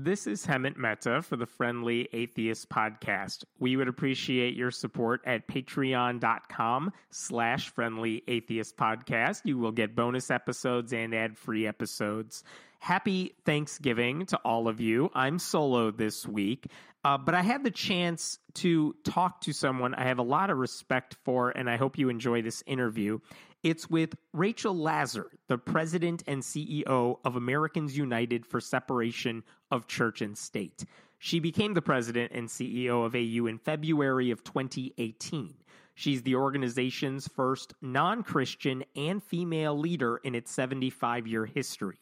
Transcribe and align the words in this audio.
This 0.00 0.28
is 0.28 0.46
Hemant 0.46 0.76
Mehta 0.76 1.22
for 1.22 1.34
the 1.34 1.44
Friendly 1.44 2.08
Atheist 2.12 2.68
Podcast. 2.68 3.42
We 3.58 3.74
would 3.74 3.88
appreciate 3.88 4.54
your 4.54 4.70
support 4.70 5.22
at 5.26 5.48
patreon.com 5.48 6.92
slash 7.10 7.70
friendly 7.70 8.22
atheist 8.28 8.76
podcast. 8.76 9.40
You 9.42 9.58
will 9.58 9.72
get 9.72 9.96
bonus 9.96 10.30
episodes 10.30 10.92
and 10.92 11.12
ad-free 11.12 11.66
episodes. 11.66 12.44
Happy 12.78 13.34
Thanksgiving 13.44 14.26
to 14.26 14.36
all 14.44 14.68
of 14.68 14.80
you. 14.80 15.10
I'm 15.14 15.40
solo 15.40 15.90
this 15.90 16.24
week, 16.24 16.68
uh, 17.04 17.18
but 17.18 17.34
I 17.34 17.42
had 17.42 17.64
the 17.64 17.72
chance 17.72 18.38
to 18.54 18.94
talk 19.02 19.40
to 19.42 19.52
someone 19.52 19.94
I 19.94 20.04
have 20.04 20.20
a 20.20 20.22
lot 20.22 20.50
of 20.50 20.58
respect 20.58 21.16
for, 21.24 21.50
and 21.50 21.68
I 21.68 21.76
hope 21.76 21.98
you 21.98 22.08
enjoy 22.08 22.42
this 22.42 22.62
interview. 22.68 23.18
It's 23.64 23.90
with 23.90 24.14
Rachel 24.32 24.76
Laser, 24.76 25.30
the 25.48 25.58
president 25.58 26.22
and 26.28 26.42
CEO 26.42 27.18
of 27.24 27.34
Americans 27.34 27.96
United 27.96 28.46
for 28.46 28.60
Separation 28.60 29.42
of 29.72 29.88
Church 29.88 30.22
and 30.22 30.38
State. 30.38 30.84
She 31.18 31.40
became 31.40 31.74
the 31.74 31.82
president 31.82 32.30
and 32.32 32.46
CEO 32.46 33.04
of 33.04 33.16
AU 33.16 33.46
in 33.48 33.58
February 33.58 34.30
of 34.30 34.44
2018. 34.44 35.54
She's 35.96 36.22
the 36.22 36.36
organization's 36.36 37.26
first 37.26 37.74
non 37.82 38.22
Christian 38.22 38.84
and 38.94 39.20
female 39.20 39.76
leader 39.76 40.18
in 40.18 40.36
its 40.36 40.52
75 40.52 41.26
year 41.26 41.44
history. 41.44 41.98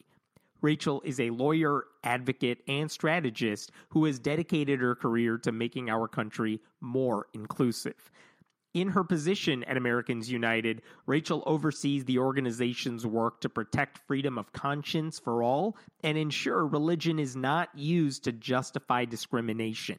Rachel 0.61 1.01
is 1.03 1.19
a 1.19 1.31
lawyer, 1.31 1.85
advocate, 2.03 2.59
and 2.67 2.91
strategist 2.91 3.71
who 3.89 4.05
has 4.05 4.19
dedicated 4.19 4.79
her 4.79 4.93
career 4.93 5.39
to 5.39 5.51
making 5.51 5.89
our 5.89 6.07
country 6.07 6.61
more 6.81 7.25
inclusive. 7.33 8.11
In 8.77 8.89
her 8.89 9.03
position 9.03 9.63
at 9.63 9.75
Americans 9.75 10.31
United, 10.31 10.83
Rachel 11.07 11.41
oversees 11.47 12.05
the 12.05 12.19
organization's 12.19 13.07
work 13.07 13.41
to 13.41 13.49
protect 13.49 14.05
freedom 14.05 14.37
of 14.37 14.53
conscience 14.53 15.17
for 15.17 15.41
all 15.41 15.75
and 16.03 16.15
ensure 16.15 16.63
religion 16.63 17.17
is 17.17 17.35
not 17.35 17.75
used 17.75 18.23
to 18.25 18.31
justify 18.31 19.03
discrimination. 19.03 19.97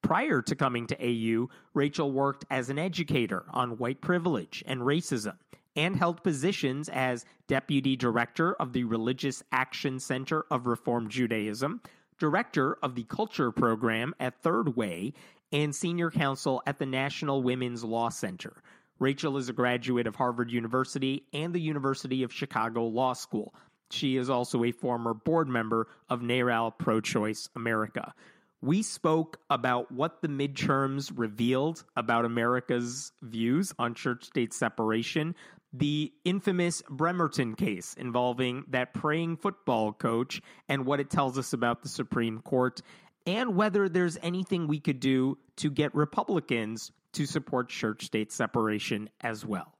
Prior 0.00 0.40
to 0.40 0.56
coming 0.56 0.86
to 0.86 0.96
AU, 0.98 1.50
Rachel 1.74 2.12
worked 2.12 2.46
as 2.50 2.70
an 2.70 2.78
educator 2.78 3.44
on 3.50 3.76
white 3.76 4.00
privilege 4.00 4.64
and 4.66 4.80
racism 4.80 5.36
and 5.76 5.94
held 5.94 6.22
positions 6.22 6.88
as 6.88 7.26
Deputy 7.46 7.94
Director 7.94 8.54
of 8.54 8.72
the 8.72 8.84
Religious 8.84 9.42
Action 9.52 10.00
Center 10.00 10.46
of 10.50 10.66
Reform 10.66 11.10
Judaism, 11.10 11.82
Director 12.18 12.78
of 12.82 12.94
the 12.94 13.02
Culture 13.02 13.50
Program 13.50 14.14
at 14.18 14.40
Third 14.40 14.76
Way, 14.76 15.12
and 15.52 15.74
senior 15.74 16.10
counsel 16.10 16.62
at 16.66 16.78
the 16.78 16.86
National 16.86 17.42
Women's 17.42 17.84
Law 17.84 18.08
Center. 18.08 18.62
Rachel 18.98 19.36
is 19.36 19.48
a 19.48 19.52
graduate 19.52 20.06
of 20.06 20.16
Harvard 20.16 20.50
University 20.50 21.26
and 21.32 21.52
the 21.52 21.60
University 21.60 22.22
of 22.22 22.32
Chicago 22.32 22.84
Law 22.84 23.12
School. 23.12 23.54
She 23.90 24.16
is 24.16 24.30
also 24.30 24.64
a 24.64 24.72
former 24.72 25.14
board 25.14 25.48
member 25.48 25.88
of 26.08 26.20
NARAL 26.20 26.78
Pro 26.78 27.00
Choice 27.00 27.48
America. 27.54 28.14
We 28.60 28.82
spoke 28.82 29.38
about 29.50 29.92
what 29.92 30.22
the 30.22 30.28
midterms 30.28 31.12
revealed 31.14 31.84
about 31.96 32.24
America's 32.24 33.12
views 33.20 33.74
on 33.78 33.94
church 33.94 34.24
state 34.24 34.54
separation, 34.54 35.34
the 35.72 36.12
infamous 36.24 36.82
Bremerton 36.88 37.56
case 37.56 37.94
involving 37.98 38.64
that 38.68 38.94
praying 38.94 39.36
football 39.36 39.92
coach, 39.92 40.40
and 40.68 40.86
what 40.86 41.00
it 41.00 41.10
tells 41.10 41.36
us 41.36 41.52
about 41.52 41.82
the 41.82 41.88
Supreme 41.88 42.40
Court, 42.40 42.80
and 43.26 43.56
whether 43.56 43.88
there's 43.88 44.18
anything 44.22 44.66
we 44.66 44.80
could 44.80 45.00
do 45.00 45.38
to 45.56 45.70
get 45.70 45.94
Republicans 45.94 46.92
to 47.12 47.26
support 47.26 47.68
church 47.68 48.04
state 48.04 48.32
separation 48.32 49.08
as 49.22 49.46
well. 49.46 49.74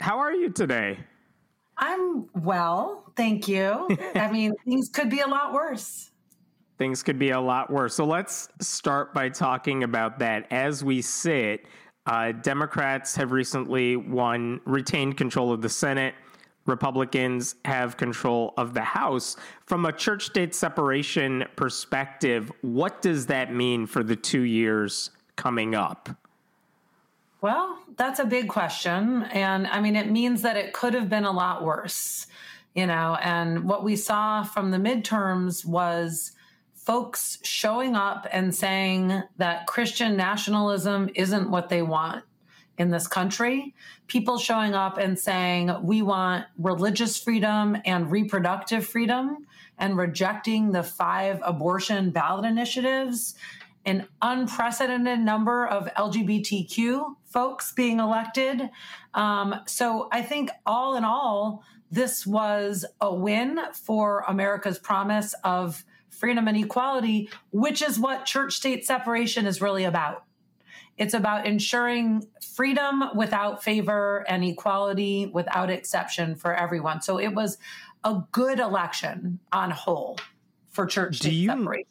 How 0.00 0.18
are 0.18 0.32
you 0.32 0.50
today? 0.50 0.98
I'm 1.78 2.26
well, 2.34 3.12
thank 3.16 3.48
you. 3.48 3.88
I 4.14 4.30
mean, 4.30 4.52
things 4.64 4.88
could 4.88 5.10
be 5.10 5.20
a 5.20 5.26
lot 5.26 5.52
worse. 5.52 6.10
Things 6.78 7.02
could 7.02 7.18
be 7.18 7.30
a 7.30 7.40
lot 7.40 7.70
worse. 7.70 7.94
So 7.94 8.04
let's 8.04 8.48
start 8.60 9.14
by 9.14 9.30
talking 9.30 9.82
about 9.82 10.18
that. 10.18 10.46
As 10.50 10.84
we 10.84 11.00
sit, 11.00 11.66
uh, 12.06 12.32
Democrats 12.32 13.16
have 13.16 13.32
recently 13.32 13.96
won, 13.96 14.60
retained 14.64 15.16
control 15.16 15.52
of 15.52 15.62
the 15.62 15.68
Senate. 15.68 16.14
Republicans 16.66 17.54
have 17.64 17.96
control 17.96 18.52
of 18.56 18.74
the 18.74 18.82
House. 18.82 19.36
From 19.64 19.86
a 19.86 19.92
church 19.92 20.26
state 20.26 20.54
separation 20.54 21.44
perspective, 21.56 22.50
what 22.62 23.02
does 23.02 23.26
that 23.26 23.52
mean 23.52 23.86
for 23.86 24.02
the 24.02 24.16
two 24.16 24.42
years 24.42 25.10
coming 25.36 25.74
up? 25.74 26.08
Well, 27.40 27.78
that's 27.96 28.18
a 28.18 28.24
big 28.24 28.48
question. 28.48 29.24
And 29.24 29.66
I 29.68 29.80
mean, 29.80 29.96
it 29.96 30.10
means 30.10 30.42
that 30.42 30.56
it 30.56 30.72
could 30.72 30.94
have 30.94 31.08
been 31.08 31.24
a 31.24 31.30
lot 31.30 31.62
worse, 31.62 32.26
you 32.74 32.86
know. 32.86 33.16
And 33.22 33.64
what 33.64 33.84
we 33.84 33.96
saw 33.96 34.42
from 34.42 34.70
the 34.70 34.78
midterms 34.78 35.64
was 35.64 36.32
folks 36.74 37.38
showing 37.42 37.94
up 37.94 38.26
and 38.32 38.54
saying 38.54 39.22
that 39.36 39.66
Christian 39.66 40.16
nationalism 40.16 41.10
isn't 41.14 41.50
what 41.50 41.68
they 41.68 41.82
want 41.82 42.24
in 42.78 42.90
this 42.90 43.06
country. 43.06 43.74
People 44.06 44.38
showing 44.38 44.74
up 44.74 44.98
and 44.98 45.18
saying, 45.18 45.74
we 45.82 46.02
want 46.02 46.44
religious 46.58 47.18
freedom 47.18 47.76
and 47.84 48.10
reproductive 48.10 48.86
freedom, 48.86 49.46
and 49.78 49.96
rejecting 49.96 50.72
the 50.72 50.82
five 50.82 51.40
abortion 51.44 52.10
ballot 52.10 52.44
initiatives, 52.44 53.34
an 53.84 54.06
unprecedented 54.22 55.20
number 55.20 55.66
of 55.66 55.86
LGBTQ 55.94 57.14
folks 57.24 57.72
being 57.72 58.00
elected. 58.00 58.70
Um, 59.14 59.60
so 59.66 60.08
I 60.12 60.22
think 60.22 60.50
all 60.64 60.96
in 60.96 61.04
all, 61.04 61.62
this 61.90 62.26
was 62.26 62.84
a 63.00 63.14
win 63.14 63.60
for 63.72 64.24
America's 64.26 64.78
promise 64.78 65.34
of 65.44 65.84
freedom 66.08 66.48
and 66.48 66.56
equality, 66.56 67.28
which 67.50 67.82
is 67.82 67.98
what 67.98 68.24
church 68.24 68.54
state 68.54 68.84
separation 68.86 69.46
is 69.46 69.60
really 69.60 69.84
about. 69.84 70.24
It's 70.98 71.14
about 71.14 71.46
ensuring 71.46 72.26
freedom 72.54 73.04
without 73.14 73.62
favor 73.62 74.24
and 74.28 74.44
equality 74.44 75.26
without 75.26 75.70
exception 75.70 76.34
for 76.34 76.54
everyone. 76.54 77.02
So 77.02 77.18
it 77.18 77.34
was 77.34 77.58
a 78.04 78.22
good 78.32 78.58
election 78.58 79.38
on 79.52 79.70
whole 79.70 80.18
for 80.70 80.86
church 80.86 81.18
do 81.18 81.30
you, 81.30 81.48
separation. 81.48 81.86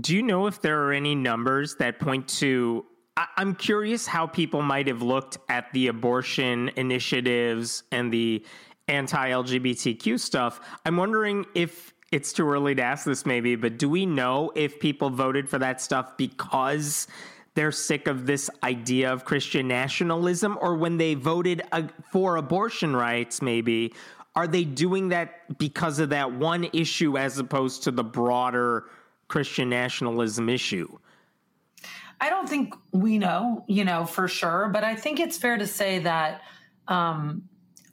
Do 0.00 0.14
you 0.14 0.22
know 0.22 0.46
if 0.46 0.62
there 0.62 0.84
are 0.84 0.92
any 0.92 1.14
numbers 1.14 1.76
that 1.76 1.98
point 1.98 2.28
to? 2.38 2.86
I, 3.16 3.26
I'm 3.36 3.54
curious 3.54 4.06
how 4.06 4.26
people 4.26 4.62
might 4.62 4.86
have 4.86 5.02
looked 5.02 5.38
at 5.48 5.72
the 5.72 5.88
abortion 5.88 6.70
initiatives 6.76 7.82
and 7.90 8.12
the 8.12 8.44
anti 8.86 9.30
LGBTQ 9.30 10.18
stuff. 10.18 10.60
I'm 10.86 10.96
wondering 10.96 11.44
if 11.54 11.92
it's 12.10 12.32
too 12.32 12.48
early 12.48 12.74
to 12.74 12.82
ask 12.82 13.04
this, 13.04 13.26
maybe, 13.26 13.54
but 13.54 13.78
do 13.78 13.88
we 13.88 14.06
know 14.06 14.50
if 14.54 14.80
people 14.80 15.10
voted 15.10 15.48
for 15.48 15.58
that 15.58 15.80
stuff 15.80 16.16
because 16.16 17.06
they're 17.58 17.72
sick 17.72 18.06
of 18.06 18.24
this 18.24 18.48
idea 18.62 19.12
of 19.12 19.24
Christian 19.24 19.66
nationalism, 19.66 20.56
or 20.60 20.76
when 20.76 20.96
they 20.96 21.14
voted 21.14 21.60
for 22.12 22.36
abortion 22.36 22.94
rights, 22.94 23.42
maybe, 23.42 23.92
are 24.36 24.46
they 24.46 24.62
doing 24.62 25.08
that 25.08 25.58
because 25.58 25.98
of 25.98 26.10
that 26.10 26.30
one 26.30 26.68
issue 26.72 27.18
as 27.18 27.36
opposed 27.36 27.82
to 27.82 27.90
the 27.90 28.04
broader 28.04 28.84
Christian 29.26 29.68
nationalism 29.68 30.48
issue? 30.48 30.86
I 32.20 32.30
don't 32.30 32.48
think 32.48 32.76
we 32.92 33.18
know, 33.18 33.64
you 33.66 33.84
know, 33.84 34.04
for 34.04 34.28
sure, 34.28 34.70
but 34.72 34.84
I 34.84 34.94
think 34.94 35.18
it's 35.18 35.36
fair 35.36 35.58
to 35.58 35.66
say 35.66 35.98
that 35.98 36.42
um, 36.86 37.48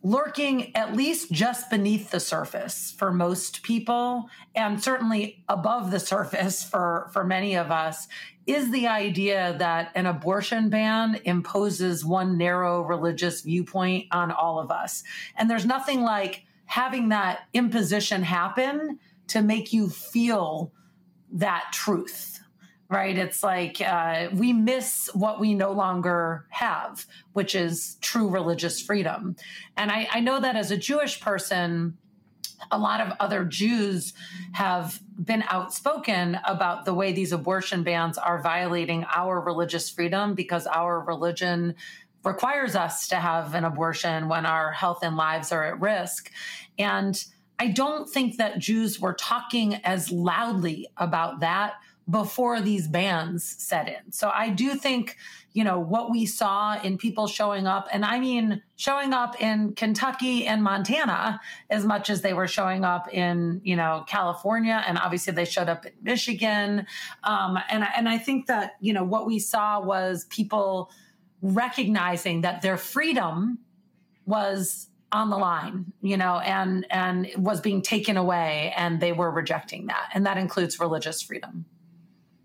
lurking 0.05 0.73
at 0.75 0.95
least 0.95 1.31
just 1.31 1.67
beneath 1.71 2.11
the 2.11 2.19
surface 2.19 2.93
for 2.95 3.11
most 3.11 3.63
people 3.63 4.29
and 4.53 4.81
certainly 4.81 5.43
above 5.49 5.89
the 5.89 5.99
surface 6.11 6.63
for 6.63 7.09
for 7.11 7.23
many 7.23 7.55
of 7.55 7.71
us 7.71 8.07
is 8.45 8.69
the 8.69 8.87
idea 8.87 9.55
that 9.57 9.91
an 9.95 10.05
abortion 10.05 10.69
ban 10.69 11.19
imposes 11.25 12.05
one 12.05 12.37
narrow 12.37 12.83
religious 12.83 13.41
viewpoint 13.41 14.05
on 14.11 14.29
all 14.29 14.59
of 14.59 14.69
us. 14.69 15.03
And 15.35 15.49
there's 15.49 15.65
nothing 15.65 16.01
like 16.01 16.43
having 16.65 17.09
that 17.09 17.39
imposition 17.55 18.21
happen 18.21 18.99
to 19.29 19.41
make 19.41 19.73
you 19.73 19.89
feel 19.89 20.71
that 21.31 21.65
truth 21.73 22.41
right? 22.89 23.17
It's 23.17 23.41
like 23.41 23.81
uh, 23.81 24.29
we 24.33 24.53
miss 24.53 25.09
what 25.13 25.39
we 25.39 25.53
no 25.53 25.71
longer 25.71 26.45
have, 26.49 27.05
which 27.33 27.55
is 27.55 27.97
true 28.01 28.29
religious 28.29 28.81
freedom. 28.81 29.35
And 29.75 29.91
I, 29.91 30.07
I 30.11 30.19
know 30.19 30.39
that 30.39 30.55
as 30.55 30.71
a 30.71 30.77
Jewish 30.77 31.19
person, 31.19 31.97
a 32.71 32.77
lot 32.77 33.01
of 33.01 33.13
other 33.19 33.43
Jews 33.43 34.13
have 34.53 34.99
been 35.23 35.43
outspoken 35.49 36.39
about 36.45 36.85
the 36.85 36.93
way 36.93 37.11
these 37.11 37.31
abortion 37.31 37.83
bans 37.83 38.17
are 38.17 38.41
violating 38.41 39.05
our 39.13 39.41
religious 39.41 39.89
freedom 39.89 40.35
because 40.35 40.67
our 40.67 40.99
religion 40.99 41.75
requires 42.23 42.75
us 42.75 43.07
to 43.09 43.15
have 43.15 43.53
an 43.53 43.65
abortion 43.65 44.27
when 44.27 44.45
our 44.45 44.71
health 44.71 44.99
and 45.03 45.15
lives 45.15 45.51
are 45.51 45.65
at 45.65 45.79
risk. 45.79 46.31
And 46.77 47.23
I 47.59 47.67
don't 47.67 48.09
think 48.09 48.37
that 48.37 48.59
Jews 48.59 48.99
were 48.99 49.13
talking 49.13 49.75
as 49.75 50.11
loudly 50.11 50.87
about 50.97 51.39
that 51.41 51.75
before 52.09 52.61
these 52.61 52.87
bans 52.87 53.43
set 53.43 53.87
in. 53.87 54.11
So 54.11 54.31
I 54.33 54.49
do 54.49 54.75
think, 54.75 55.17
you 55.53 55.63
know, 55.63 55.79
what 55.79 56.11
we 56.11 56.25
saw 56.25 56.79
in 56.79 56.97
people 56.97 57.27
showing 57.27 57.65
up, 57.65 57.87
and 57.91 58.05
I 58.05 58.19
mean 58.19 58.61
showing 58.75 59.11
up 59.13 59.41
in 59.41 59.73
Kentucky 59.73 60.45
and 60.45 60.61
Montana 60.61 61.41
as 61.69 61.83
much 61.83 62.09
as 62.11 62.21
they 62.21 62.33
were 62.33 62.47
showing 62.47 62.83
up 62.83 63.11
in, 63.11 63.61
you 63.63 63.75
know, 63.75 64.03
California, 64.07 64.83
and 64.85 64.99
obviously 64.99 65.33
they 65.33 65.45
showed 65.45 65.67
up 65.67 65.85
in 65.85 65.93
Michigan. 66.03 66.85
Um, 67.23 67.57
and 67.69 67.85
and 67.95 68.07
I 68.07 68.19
think 68.19 68.47
that 68.47 68.73
you 68.79 68.93
know 68.93 69.03
what 69.03 69.25
we 69.25 69.39
saw 69.39 69.81
was 69.81 70.25
people 70.25 70.91
recognizing 71.41 72.41
that 72.41 72.61
their 72.61 72.77
freedom 72.77 73.59
was 74.25 74.89
on 75.11 75.29
the 75.29 75.37
line 75.37 75.85
you 76.01 76.17
know 76.17 76.39
and 76.39 76.85
and 76.89 77.29
was 77.37 77.61
being 77.61 77.81
taken 77.81 78.17
away 78.17 78.73
and 78.75 78.99
they 78.99 79.11
were 79.11 79.29
rejecting 79.29 79.85
that 79.85 80.09
and 80.13 80.25
that 80.25 80.37
includes 80.37 80.79
religious 80.79 81.21
freedom 81.21 81.65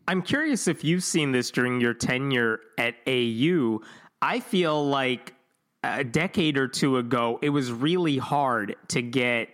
i'm 0.08 0.22
curious 0.22 0.68
if 0.68 0.84
you've 0.84 1.04
seen 1.04 1.32
this 1.32 1.50
during 1.50 1.80
your 1.80 1.94
tenure 1.94 2.60
at 2.78 2.94
au 3.06 3.80
i 4.22 4.40
feel 4.40 4.86
like 4.86 5.34
a 5.82 6.04
decade 6.04 6.58
or 6.58 6.68
two 6.68 6.98
ago 6.98 7.38
it 7.42 7.50
was 7.50 7.72
really 7.72 8.18
hard 8.18 8.76
to 8.88 9.02
get 9.02 9.48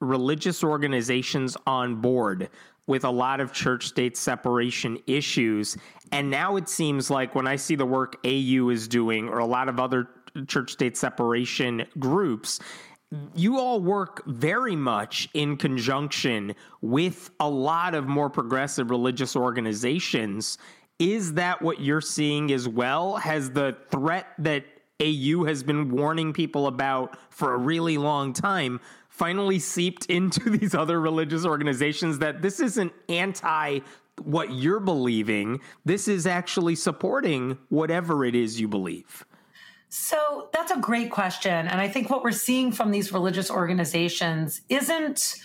religious 0.00 0.62
organizations 0.62 1.56
on 1.66 1.96
board 1.96 2.48
with 2.86 3.04
a 3.04 3.10
lot 3.10 3.40
of 3.40 3.52
church 3.52 3.86
state 3.88 4.16
separation 4.16 4.98
issues. 5.06 5.76
And 6.12 6.30
now 6.30 6.56
it 6.56 6.68
seems 6.68 7.10
like 7.10 7.34
when 7.34 7.46
I 7.46 7.56
see 7.56 7.74
the 7.74 7.86
work 7.86 8.16
AU 8.24 8.68
is 8.68 8.86
doing 8.86 9.28
or 9.28 9.38
a 9.38 9.46
lot 9.46 9.68
of 9.68 9.80
other 9.80 10.08
church 10.46 10.72
state 10.72 10.96
separation 10.96 11.86
groups, 11.98 12.60
you 13.34 13.58
all 13.58 13.80
work 13.80 14.24
very 14.26 14.76
much 14.76 15.28
in 15.34 15.56
conjunction 15.56 16.54
with 16.80 17.30
a 17.40 17.48
lot 17.48 17.94
of 17.94 18.06
more 18.06 18.30
progressive 18.30 18.90
religious 18.90 19.36
organizations. 19.36 20.58
Is 20.98 21.34
that 21.34 21.60
what 21.62 21.80
you're 21.80 22.00
seeing 22.00 22.52
as 22.52 22.68
well? 22.68 23.16
Has 23.16 23.50
the 23.50 23.76
threat 23.90 24.26
that 24.38 24.64
AU 25.00 25.44
has 25.44 25.62
been 25.62 25.90
warning 25.90 26.32
people 26.32 26.66
about 26.66 27.18
for 27.30 27.54
a 27.54 27.58
really 27.58 27.98
long 27.98 28.32
time 28.32 28.80
finally 29.08 29.58
seeped 29.58 30.06
into 30.10 30.50
these 30.50 30.74
other 30.74 31.00
religious 31.00 31.44
organizations 31.44 32.18
that 32.18 32.42
this 32.42 32.60
isn't 32.60 32.92
anti 33.08 33.80
what 34.22 34.50
you're 34.52 34.80
believing. 34.80 35.60
This 35.84 36.08
is 36.08 36.26
actually 36.26 36.74
supporting 36.74 37.58
whatever 37.68 38.24
it 38.24 38.34
is 38.34 38.58
you 38.58 38.66
believe. 38.66 39.26
So 39.88 40.48
that's 40.52 40.72
a 40.72 40.78
great 40.78 41.10
question. 41.10 41.68
And 41.68 41.80
I 41.80 41.88
think 41.88 42.10
what 42.10 42.24
we're 42.24 42.32
seeing 42.32 42.72
from 42.72 42.90
these 42.90 43.12
religious 43.12 43.50
organizations 43.50 44.60
isn't 44.68 45.36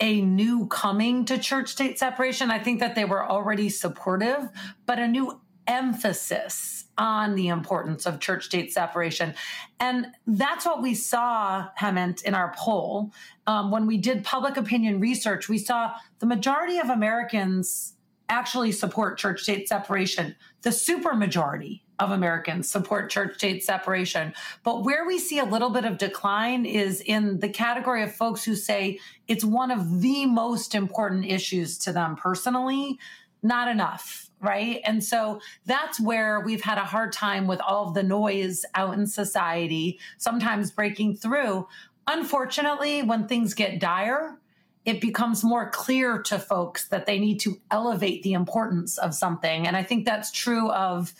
a 0.00 0.20
new 0.20 0.66
coming 0.66 1.24
to 1.24 1.38
church 1.38 1.70
state 1.70 1.98
separation. 1.98 2.50
I 2.50 2.58
think 2.58 2.80
that 2.80 2.94
they 2.94 3.04
were 3.04 3.28
already 3.28 3.68
supportive, 3.68 4.48
but 4.86 4.98
a 4.98 5.08
new 5.08 5.40
emphasis 5.66 6.86
on 6.96 7.34
the 7.34 7.48
importance 7.48 8.06
of 8.06 8.20
church 8.20 8.44
state 8.46 8.72
separation. 8.72 9.34
And 9.78 10.08
that's 10.26 10.64
what 10.64 10.82
we 10.82 10.94
saw, 10.94 11.68
Hemant, 11.78 12.22
in 12.24 12.34
our 12.34 12.52
poll. 12.56 13.12
Um, 13.46 13.70
when 13.70 13.86
we 13.86 13.98
did 13.98 14.24
public 14.24 14.56
opinion 14.56 14.98
research, 14.98 15.48
we 15.48 15.58
saw 15.58 15.92
the 16.18 16.26
majority 16.26 16.78
of 16.78 16.88
Americans 16.88 17.94
actually 18.28 18.72
support 18.72 19.18
church 19.18 19.42
state 19.42 19.68
separation. 19.68 20.34
The 20.62 20.70
supermajority 20.70 21.82
of 21.98 22.10
Americans 22.10 22.68
support 22.68 23.10
church 23.10 23.34
state 23.36 23.64
separation. 23.64 24.32
But 24.62 24.84
where 24.84 25.06
we 25.06 25.18
see 25.18 25.38
a 25.38 25.44
little 25.44 25.70
bit 25.70 25.84
of 25.84 25.98
decline 25.98 26.64
is 26.64 27.00
in 27.00 27.40
the 27.40 27.48
category 27.48 28.02
of 28.02 28.14
folks 28.14 28.44
who 28.44 28.54
say 28.54 28.98
it's 29.26 29.44
one 29.44 29.70
of 29.70 30.00
the 30.00 30.26
most 30.26 30.74
important 30.74 31.26
issues 31.26 31.78
to 31.78 31.92
them 31.92 32.16
personally, 32.16 32.98
not 33.42 33.68
enough 33.68 34.28
right? 34.40 34.80
And 34.84 35.02
so 35.02 35.40
that's 35.66 35.98
where 35.98 36.40
we've 36.40 36.62
had 36.62 36.78
a 36.78 36.84
hard 36.84 37.12
time 37.12 37.46
with 37.46 37.60
all 37.60 37.88
of 37.88 37.94
the 37.94 38.02
noise 38.02 38.64
out 38.74 38.94
in 38.94 39.06
society, 39.06 39.98
sometimes 40.16 40.70
breaking 40.70 41.16
through. 41.16 41.66
Unfortunately, 42.06 43.02
when 43.02 43.26
things 43.26 43.54
get 43.54 43.80
dire, 43.80 44.38
it 44.84 45.00
becomes 45.00 45.44
more 45.44 45.68
clear 45.70 46.22
to 46.22 46.38
folks 46.38 46.88
that 46.88 47.04
they 47.04 47.18
need 47.18 47.40
to 47.40 47.60
elevate 47.70 48.22
the 48.22 48.32
importance 48.32 48.96
of 48.96 49.14
something. 49.14 49.66
And 49.66 49.76
I 49.76 49.82
think 49.82 50.06
that's 50.06 50.30
true 50.30 50.70
of 50.70 51.12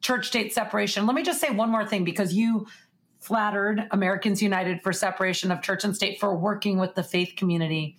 church 0.00 0.28
state 0.28 0.52
separation. 0.52 1.06
Let 1.06 1.14
me 1.14 1.22
just 1.22 1.40
say 1.40 1.50
one 1.50 1.70
more 1.70 1.86
thing 1.86 2.04
because 2.04 2.32
you 2.32 2.66
flattered 3.18 3.88
Americans 3.90 4.42
United 4.42 4.82
for 4.82 4.92
separation 4.92 5.50
of 5.50 5.62
church 5.62 5.84
and 5.84 5.94
state 5.94 6.20
for 6.20 6.36
working 6.36 6.78
with 6.78 6.94
the 6.94 7.02
faith 7.02 7.34
community. 7.36 7.96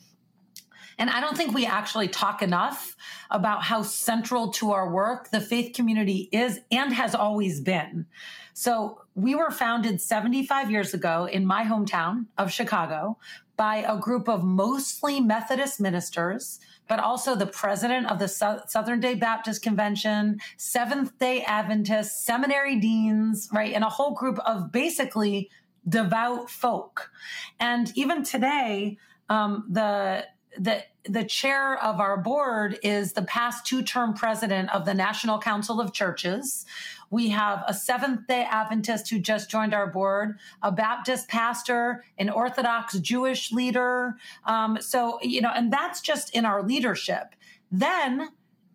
And 0.97 1.09
I 1.09 1.21
don't 1.21 1.37
think 1.37 1.53
we 1.53 1.65
actually 1.65 2.09
talk 2.09 2.41
enough 2.41 2.95
about 3.31 3.63
how 3.63 3.83
central 3.83 4.51
to 4.53 4.71
our 4.71 4.91
work 4.91 5.29
the 5.29 5.39
faith 5.39 5.73
community 5.73 6.29
is 6.31 6.59
and 6.71 6.93
has 6.93 7.15
always 7.15 7.61
been. 7.61 8.05
So 8.53 8.98
we 9.15 9.35
were 9.35 9.51
founded 9.51 10.01
75 10.01 10.71
years 10.71 10.93
ago 10.93 11.25
in 11.25 11.45
my 11.45 11.63
hometown 11.63 12.25
of 12.37 12.51
Chicago 12.51 13.17
by 13.57 13.77
a 13.77 13.97
group 13.97 14.29
of 14.29 14.43
mostly 14.43 15.19
Methodist 15.19 15.81
ministers, 15.81 16.59
but 16.87 16.99
also 16.99 17.35
the 17.35 17.45
president 17.45 18.09
of 18.09 18.17
the 18.17 18.27
Southern 18.27 18.99
Day 19.01 19.15
Baptist 19.15 19.61
Convention, 19.61 20.39
Seventh 20.55 21.17
day 21.19 21.43
Adventists, 21.43 22.25
seminary 22.25 22.79
deans, 22.79 23.49
right? 23.51 23.73
And 23.73 23.83
a 23.83 23.89
whole 23.89 24.13
group 24.13 24.39
of 24.45 24.71
basically 24.71 25.49
devout 25.87 26.49
folk. 26.49 27.11
And 27.59 27.91
even 27.95 28.23
today, 28.23 28.97
um, 29.27 29.65
the 29.69 30.25
the 30.57 30.83
the 31.03 31.23
chair 31.23 31.81
of 31.81 31.99
our 31.99 32.17
board 32.17 32.79
is 32.83 33.13
the 33.13 33.21
past 33.23 33.65
two 33.65 33.81
term 33.81 34.13
president 34.13 34.73
of 34.73 34.85
the 34.85 34.93
National 34.93 35.39
Council 35.39 35.79
of 35.79 35.93
Churches. 35.93 36.65
We 37.09 37.29
have 37.29 37.63
a 37.67 37.73
Seventh 37.73 38.27
day 38.27 38.45
Adventist 38.49 39.09
who 39.09 39.19
just 39.19 39.49
joined 39.49 39.73
our 39.73 39.87
board, 39.87 40.37
a 40.61 40.71
Baptist 40.71 41.27
pastor, 41.27 42.03
an 42.17 42.29
Orthodox 42.29 42.97
Jewish 42.99 43.51
leader. 43.51 44.15
Um, 44.45 44.77
so, 44.81 45.19
you 45.21 45.41
know, 45.41 45.51
and 45.55 45.71
that's 45.71 46.01
just 46.01 46.35
in 46.35 46.45
our 46.45 46.63
leadership. 46.63 47.35
Then 47.71 48.29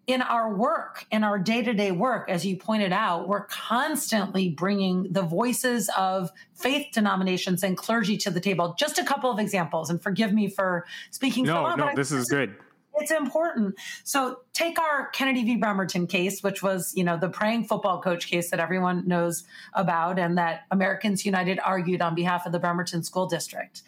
in 0.07 0.21
our 0.21 0.55
work, 0.55 1.07
in 1.11 1.25
our 1.25 1.39
day 1.39 1.63
to 1.63 1.73
day 1.73 1.91
work, 1.91 2.29
as 2.29 2.45
you 2.45 2.57
pointed 2.57 2.93
out, 2.93 3.27
we're 3.27 3.47
constantly 3.47 4.51
bringing 4.51 5.07
the 5.11 5.23
voices 5.23 5.89
of 5.97 6.31
faith 6.55 6.89
denominations 6.93 7.63
and 7.63 7.77
clergy 7.77 8.17
to 8.19 8.31
the 8.31 8.41
table. 8.41 8.75
Just 8.79 8.99
a 8.99 9.05
couple 9.05 9.31
of 9.31 9.39
examples, 9.39 9.89
and 9.89 10.03
forgive 10.03 10.33
me 10.33 10.49
for 10.49 10.85
speaking. 11.11 11.45
No, 11.45 11.55
so 11.55 11.63
long, 11.63 11.79
no, 11.79 11.91
this 11.95 12.13
is 12.13 12.27
good. 12.27 12.55
It's 12.97 13.11
important. 13.11 13.75
So 14.05 14.41
take 14.53 14.79
our 14.79 15.09
Kennedy 15.09 15.45
v. 15.45 15.57
Bremerton 15.57 16.07
case, 16.07 16.43
which 16.43 16.63
was, 16.63 16.93
you 16.97 17.05
know, 17.05 17.17
the 17.17 17.29
praying 17.29 17.65
football 17.65 18.01
coach 18.01 18.29
case 18.29 18.51
that 18.51 18.61
everyone 18.61 19.07
knows 19.07 19.45
about 19.73 20.19
and 20.19 20.39
that 20.39 20.63
Americans 20.71 21.27
United 21.27 21.59
argued 21.65 22.01
on 22.01 22.15
behalf 22.15 22.47
of 22.47 22.53
the 22.53 22.59
Bremerton 22.59 23.03
School 23.03 23.27
District. 23.27 23.83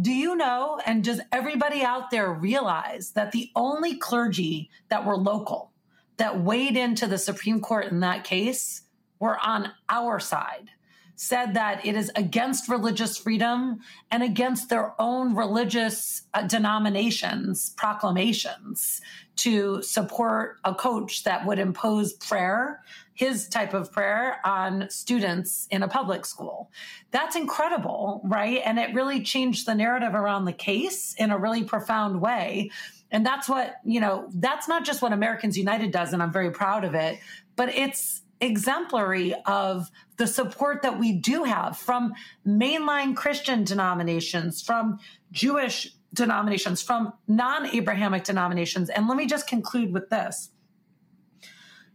Do 0.00 0.10
you 0.10 0.34
know, 0.34 0.80
and 0.86 1.04
does 1.04 1.20
everybody 1.30 1.82
out 1.82 2.10
there 2.10 2.32
realize 2.32 3.10
that 3.10 3.32
the 3.32 3.50
only 3.54 3.96
clergy 3.96 4.70
that 4.88 5.04
were 5.04 5.16
local 5.16 5.70
that 6.16 6.42
weighed 6.42 6.76
into 6.76 7.06
the 7.06 7.18
Supreme 7.18 7.60
Court 7.60 7.86
in 7.86 8.00
that 8.00 8.24
case 8.24 8.82
were 9.20 9.38
on 9.38 9.72
our 9.88 10.18
side? 10.18 10.70
Said 11.14 11.54
that 11.54 11.86
it 11.86 11.94
is 11.94 12.10
against 12.16 12.68
religious 12.68 13.16
freedom 13.16 13.80
and 14.10 14.22
against 14.22 14.68
their 14.68 14.94
own 15.00 15.36
religious 15.36 16.22
uh, 16.34 16.42
denominations' 16.46 17.70
proclamations 17.76 19.00
to 19.36 19.82
support 19.82 20.56
a 20.64 20.74
coach 20.74 21.24
that 21.24 21.46
would 21.46 21.58
impose 21.58 22.12
prayer 22.14 22.82
his 23.14 23.46
type 23.48 23.74
of 23.74 23.92
prayer 23.92 24.40
on 24.44 24.88
students 24.88 25.68
in 25.70 25.82
a 25.82 25.88
public 25.88 26.24
school. 26.24 26.70
That's 27.10 27.36
incredible, 27.36 28.22
right? 28.24 28.60
And 28.64 28.78
it 28.78 28.94
really 28.94 29.22
changed 29.22 29.66
the 29.66 29.74
narrative 29.74 30.14
around 30.14 30.46
the 30.46 30.52
case 30.52 31.14
in 31.18 31.30
a 31.30 31.38
really 31.38 31.62
profound 31.62 32.20
way. 32.20 32.70
And 33.10 33.24
that's 33.24 33.48
what, 33.48 33.74
you 33.84 34.00
know, 34.00 34.28
that's 34.34 34.66
not 34.66 34.84
just 34.84 35.02
what 35.02 35.12
Americans 35.12 35.58
United 35.58 35.90
does, 35.92 36.14
and 36.14 36.22
I'm 36.22 36.32
very 36.32 36.50
proud 36.50 36.84
of 36.84 36.94
it, 36.94 37.18
but 37.54 37.68
it's 37.68 38.21
exemplary 38.42 39.34
of 39.46 39.90
the 40.18 40.26
support 40.26 40.82
that 40.82 40.98
we 40.98 41.12
do 41.12 41.44
have 41.44 41.78
from 41.78 42.12
mainline 42.46 43.16
Christian 43.16 43.64
denominations, 43.64 44.60
from 44.60 44.98
Jewish 45.30 45.94
denominations, 46.12 46.82
from 46.82 47.12
non 47.28 47.66
Abrahamic 47.74 48.24
denominations. 48.24 48.90
And 48.90 49.08
let 49.08 49.16
me 49.16 49.26
just 49.26 49.46
conclude 49.46 49.92
with 49.92 50.10
this 50.10 50.50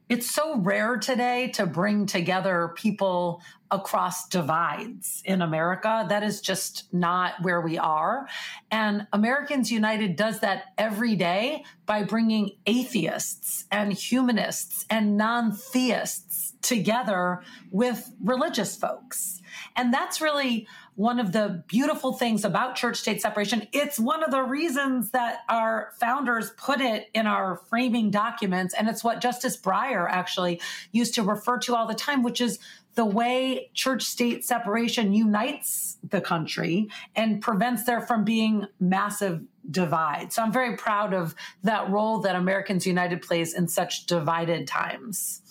it's 0.10 0.34
so 0.34 0.58
rare 0.58 0.98
today 0.98 1.50
to 1.56 1.66
bring 1.66 2.06
together 2.06 2.74
people 2.76 3.42
across 3.70 4.28
divides 4.30 5.22
in 5.26 5.42
America. 5.42 6.06
That 6.08 6.24
is 6.24 6.40
just 6.40 6.92
not 6.94 7.34
where 7.42 7.60
we 7.60 7.78
are. 7.78 8.28
And 8.72 9.08
Americans 9.12 9.72
United 9.72 10.16
does 10.16 10.40
that 10.40 10.66
every 10.78 11.16
day 11.16 11.66
by 11.86 12.04
bringing 12.04 12.52
atheists 12.66 13.66
and 13.70 13.92
humanists 13.92 14.86
and 14.90 15.18
non 15.18 15.52
theists 15.52 16.54
together 16.62 17.42
with 17.72 18.10
religious 18.24 18.76
folks. 18.76 19.42
And 19.76 19.94
that's 19.94 20.22
really 20.22 20.68
one 20.96 21.20
of 21.20 21.32
the 21.32 21.64
beautiful 21.68 22.14
things 22.14 22.44
about 22.44 22.76
church 22.76 22.98
state 22.98 23.22
separation. 23.22 23.68
It's 23.72 24.00
one 24.00 24.24
of 24.24 24.32
the 24.32 24.42
reasons 24.42 25.12
that 25.12 25.40
our 25.48 25.92
founders 26.00 26.50
put 26.58 26.82
it 26.82 27.10
in 27.14 27.28
our 27.28 27.62
framing 27.70 28.10
documents. 28.10 28.74
And 28.74 28.90
it's 28.90 29.04
what 29.04 29.22
Justice 29.22 29.56
Breyer 29.56 30.08
actually 30.10 30.60
used 30.92 31.14
to 31.16 31.24
refer 31.24 31.60
to 31.60 31.76
all 31.76 31.86
the 31.86 31.94
time, 31.94 32.24
which 32.24 32.42
is 32.42 32.58
the 32.96 33.06
way 33.06 33.70
church 33.76 34.02
state 34.02 34.44
separation 34.44 35.14
unites 35.14 35.98
the 36.10 36.20
country 36.20 36.90
and 37.16 37.44
prevents 37.44 37.84
there 37.84 38.02
from 38.02 38.24
being 38.24 38.66
massive 38.80 39.44
divide. 39.70 40.34
So 40.34 40.42
I'm 40.42 40.52
very 40.52 40.76
proud 40.76 41.14
of 41.14 41.36
that 41.62 41.90
role 41.92 42.20
that 42.22 42.36
Americans 42.36 42.88
United 42.88 43.22
plays 43.22 43.54
in 43.54 43.68
such 43.68 44.08
divided 44.08 44.68
times. 44.68 45.44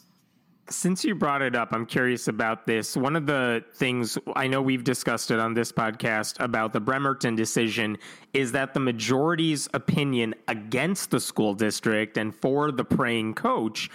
Since 0.68 1.04
you 1.04 1.14
brought 1.14 1.42
it 1.42 1.54
up, 1.54 1.72
I'm 1.72 1.86
curious 1.86 2.26
about 2.26 2.66
this. 2.66 2.96
One 2.96 3.14
of 3.14 3.26
the 3.26 3.64
things 3.74 4.18
I 4.34 4.48
know 4.48 4.60
we've 4.60 4.82
discussed 4.82 5.30
it 5.30 5.38
on 5.38 5.54
this 5.54 5.70
podcast 5.70 6.40
about 6.40 6.72
the 6.72 6.80
Bremerton 6.80 7.36
decision 7.36 7.98
is 8.34 8.50
that 8.50 8.74
the 8.74 8.80
majority's 8.80 9.68
opinion 9.74 10.34
against 10.48 11.12
the 11.12 11.20
school 11.20 11.54
district 11.54 12.18
and 12.18 12.34
for 12.34 12.72
the 12.72 12.82
praying 12.84 13.34
coach, 13.34 13.90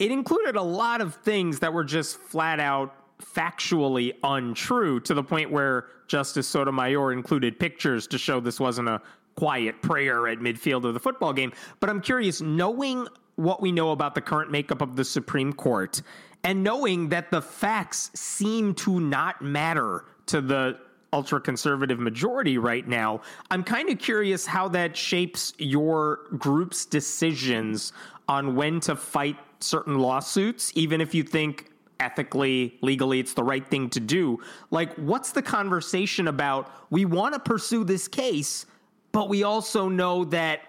it 0.00 0.10
included 0.10 0.56
a 0.56 0.62
lot 0.62 1.00
of 1.00 1.14
things 1.14 1.60
that 1.60 1.72
were 1.72 1.84
just 1.84 2.16
flat 2.16 2.58
out 2.58 2.92
factually 3.22 4.12
untrue 4.24 4.98
to 5.00 5.14
the 5.14 5.22
point 5.22 5.52
where 5.52 5.86
Justice 6.08 6.48
Sotomayor 6.48 7.12
included 7.12 7.60
pictures 7.60 8.08
to 8.08 8.18
show 8.18 8.40
this 8.40 8.58
wasn't 8.58 8.88
a 8.88 9.00
quiet 9.36 9.80
prayer 9.80 10.26
at 10.26 10.38
midfield 10.38 10.84
of 10.84 10.92
the 10.92 11.00
football 11.00 11.32
game. 11.32 11.52
But 11.78 11.88
I'm 11.88 12.00
curious, 12.00 12.40
knowing 12.40 13.06
what 13.36 13.62
we 13.62 13.70
know 13.70 13.90
about 13.92 14.14
the 14.14 14.20
current 14.20 14.50
makeup 14.50 14.80
of 14.82 14.96
the 14.96 15.04
Supreme 15.04 15.52
Court 15.52 16.02
and 16.46 16.62
knowing 16.62 17.08
that 17.08 17.30
the 17.30 17.42
facts 17.42 18.10
seem 18.14 18.72
to 18.74 19.00
not 19.00 19.42
matter 19.42 20.04
to 20.26 20.40
the 20.40 20.78
ultra 21.12 21.40
conservative 21.40 21.98
majority 21.98 22.56
right 22.56 22.86
now, 22.86 23.20
I'm 23.50 23.64
kind 23.64 23.88
of 23.88 23.98
curious 23.98 24.46
how 24.46 24.68
that 24.68 24.96
shapes 24.96 25.54
your 25.58 26.20
group's 26.38 26.84
decisions 26.84 27.92
on 28.28 28.54
when 28.54 28.78
to 28.80 28.94
fight 28.94 29.36
certain 29.58 29.98
lawsuits, 29.98 30.70
even 30.76 31.00
if 31.00 31.14
you 31.14 31.24
think 31.24 31.70
ethically, 31.98 32.76
legally, 32.80 33.18
it's 33.18 33.34
the 33.34 33.42
right 33.42 33.66
thing 33.66 33.90
to 33.90 33.98
do. 33.98 34.38
Like, 34.70 34.94
what's 34.94 35.32
the 35.32 35.42
conversation 35.42 36.28
about? 36.28 36.70
We 36.90 37.06
want 37.06 37.34
to 37.34 37.40
pursue 37.40 37.82
this 37.82 38.06
case, 38.06 38.66
but 39.10 39.28
we 39.28 39.42
also 39.42 39.88
know 39.88 40.24
that 40.26 40.60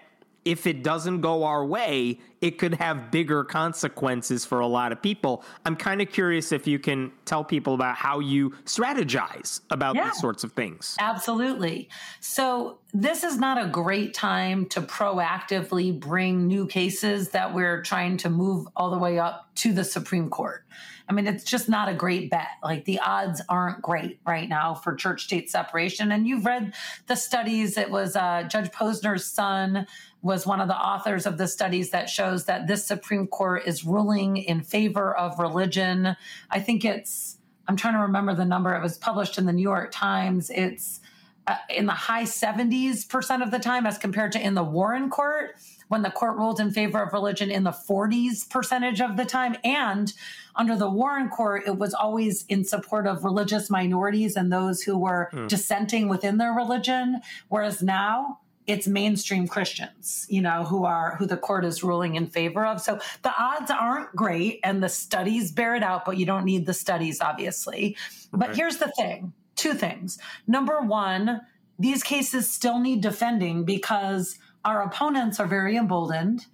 if 0.44 0.66
it 0.66 0.82
doesn't 0.82 1.20
go 1.20 1.44
our 1.44 1.64
way, 1.64 2.18
it 2.40 2.58
could 2.58 2.74
have 2.74 3.10
bigger 3.10 3.44
consequences 3.44 4.44
for 4.44 4.60
a 4.60 4.66
lot 4.66 4.92
of 4.92 5.02
people. 5.02 5.44
I'm 5.66 5.76
kind 5.76 6.00
of 6.00 6.10
curious 6.10 6.52
if 6.52 6.66
you 6.66 6.78
can 6.78 7.12
tell 7.24 7.44
people 7.44 7.74
about 7.74 7.96
how 7.96 8.20
you 8.20 8.50
strategize 8.64 9.60
about 9.70 9.96
yeah, 9.96 10.04
these 10.04 10.20
sorts 10.20 10.44
of 10.44 10.52
things. 10.52 10.96
Absolutely. 10.98 11.88
So, 12.20 12.78
this 12.94 13.22
is 13.22 13.38
not 13.38 13.62
a 13.62 13.68
great 13.68 14.14
time 14.14 14.64
to 14.66 14.80
proactively 14.80 15.98
bring 15.98 16.46
new 16.46 16.66
cases 16.66 17.30
that 17.30 17.54
we're 17.54 17.82
trying 17.82 18.16
to 18.18 18.30
move 18.30 18.66
all 18.74 18.90
the 18.90 18.98
way 18.98 19.18
up 19.18 19.50
to 19.56 19.74
the 19.74 19.84
Supreme 19.84 20.30
Court. 20.30 20.64
I 21.08 21.14
mean, 21.14 21.26
it's 21.26 21.44
just 21.44 21.68
not 21.68 21.88
a 21.88 21.94
great 21.94 22.30
bet. 22.30 22.48
Like 22.62 22.84
the 22.84 23.00
odds 23.00 23.40
aren't 23.48 23.80
great 23.80 24.20
right 24.26 24.48
now 24.48 24.74
for 24.74 24.94
church 24.94 25.24
state 25.24 25.50
separation. 25.50 26.12
And 26.12 26.28
you've 26.28 26.44
read 26.44 26.74
the 27.06 27.16
studies. 27.16 27.78
It 27.78 27.90
was 27.90 28.14
uh, 28.14 28.42
Judge 28.42 28.70
Posner's 28.70 29.26
son 29.26 29.86
was 30.22 30.46
one 30.46 30.60
of 30.60 30.68
the 30.68 30.76
authors 30.76 31.26
of 31.26 31.38
the 31.38 31.46
studies 31.46 31.90
that 31.90 32.08
shows 32.08 32.46
that 32.46 32.66
this 32.66 32.84
Supreme 32.84 33.26
Court 33.26 33.62
is 33.66 33.84
ruling 33.84 34.36
in 34.36 34.62
favor 34.62 35.16
of 35.16 35.38
religion. 35.38 36.16
I 36.50 36.60
think 36.60 36.84
it's, 36.84 37.38
I'm 37.68 37.76
trying 37.76 37.94
to 37.94 38.00
remember 38.00 38.34
the 38.34 38.44
number. 38.44 38.74
It 38.74 38.82
was 38.82 38.98
published 38.98 39.38
in 39.38 39.46
the 39.46 39.52
New 39.52 39.62
York 39.62 39.90
Times. 39.92 40.50
It's 40.50 41.00
uh, 41.46 41.56
in 41.70 41.86
the 41.86 41.92
high 41.92 42.24
70s 42.24 43.08
percent 43.08 43.42
of 43.42 43.50
the 43.50 43.58
time 43.58 43.86
as 43.86 43.96
compared 43.96 44.32
to 44.32 44.44
in 44.44 44.54
the 44.54 44.62
Warren 44.62 45.08
Court 45.08 45.54
when 45.88 46.02
the 46.02 46.10
court 46.10 46.36
ruled 46.36 46.60
in 46.60 46.70
favor 46.70 47.02
of 47.02 47.12
religion 47.12 47.50
in 47.50 47.64
the 47.64 47.70
40s 47.70 48.48
percentage 48.48 49.00
of 49.00 49.16
the 49.16 49.24
time. 49.24 49.56
And 49.64 50.12
under 50.54 50.76
the 50.76 50.90
Warren 50.90 51.30
Court, 51.30 51.62
it 51.66 51.78
was 51.78 51.94
always 51.94 52.44
in 52.46 52.64
support 52.64 53.06
of 53.06 53.24
religious 53.24 53.70
minorities 53.70 54.36
and 54.36 54.52
those 54.52 54.82
who 54.82 54.98
were 54.98 55.30
mm. 55.32 55.48
dissenting 55.48 56.08
within 56.08 56.36
their 56.36 56.52
religion. 56.52 57.20
Whereas 57.48 57.82
now, 57.82 58.40
it's 58.68 58.86
mainstream 58.86 59.48
Christians, 59.48 60.26
you 60.28 60.42
know, 60.42 60.62
who 60.62 60.84
are 60.84 61.16
who 61.16 61.26
the 61.26 61.38
court 61.38 61.64
is 61.64 61.82
ruling 61.82 62.14
in 62.14 62.26
favor 62.26 62.66
of. 62.66 62.80
So 62.80 63.00
the 63.22 63.32
odds 63.36 63.70
aren't 63.70 64.14
great 64.14 64.60
and 64.62 64.82
the 64.82 64.90
studies 64.90 65.50
bear 65.50 65.74
it 65.74 65.82
out, 65.82 66.04
but 66.04 66.18
you 66.18 66.26
don't 66.26 66.44
need 66.44 66.66
the 66.66 66.74
studies, 66.74 67.20
obviously. 67.20 67.96
But 68.30 68.54
here's 68.54 68.76
the 68.76 68.92
thing 68.96 69.32
two 69.56 69.74
things. 69.74 70.18
Number 70.46 70.80
one, 70.82 71.40
these 71.78 72.02
cases 72.02 72.48
still 72.48 72.78
need 72.78 73.00
defending 73.00 73.64
because 73.64 74.38
our 74.64 74.82
opponents 74.82 75.40
are 75.40 75.46
very 75.46 75.76
emboldened 75.76 76.46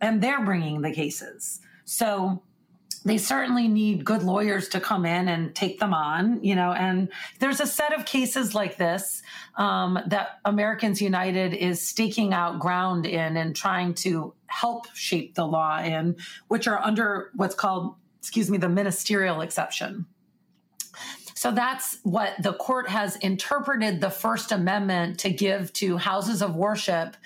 and 0.00 0.22
they're 0.22 0.44
bringing 0.44 0.80
the 0.80 0.92
cases. 0.92 1.60
So 1.84 2.42
they 3.04 3.16
certainly 3.18 3.66
need 3.66 4.04
good 4.04 4.22
lawyers 4.22 4.68
to 4.68 4.80
come 4.80 5.06
in 5.06 5.28
and 5.28 5.54
take 5.54 5.78
them 5.78 5.94
on, 5.94 6.42
you 6.44 6.54
know. 6.54 6.72
And 6.72 7.08
there's 7.38 7.60
a 7.60 7.66
set 7.66 7.98
of 7.98 8.04
cases 8.04 8.54
like 8.54 8.76
this 8.76 9.22
um, 9.56 9.98
that 10.06 10.40
Americans 10.44 11.00
United 11.00 11.54
is 11.54 11.86
staking 11.86 12.34
out 12.34 12.58
ground 12.58 13.06
in 13.06 13.36
and 13.36 13.56
trying 13.56 13.94
to 13.94 14.34
help 14.46 14.86
shape 14.94 15.34
the 15.34 15.46
law 15.46 15.80
in, 15.80 16.16
which 16.48 16.68
are 16.68 16.78
under 16.78 17.30
what's 17.34 17.54
called, 17.54 17.94
excuse 18.18 18.50
me, 18.50 18.58
the 18.58 18.68
ministerial 18.68 19.40
exception. 19.40 20.06
So 21.34 21.50
that's 21.50 21.96
what 22.02 22.34
the 22.42 22.52
court 22.52 22.90
has 22.90 23.16
interpreted 23.16 24.02
the 24.02 24.10
First 24.10 24.52
Amendment 24.52 25.20
to 25.20 25.30
give 25.30 25.72
to 25.74 25.96
houses 25.96 26.42
of 26.42 26.54
worship 26.54 27.16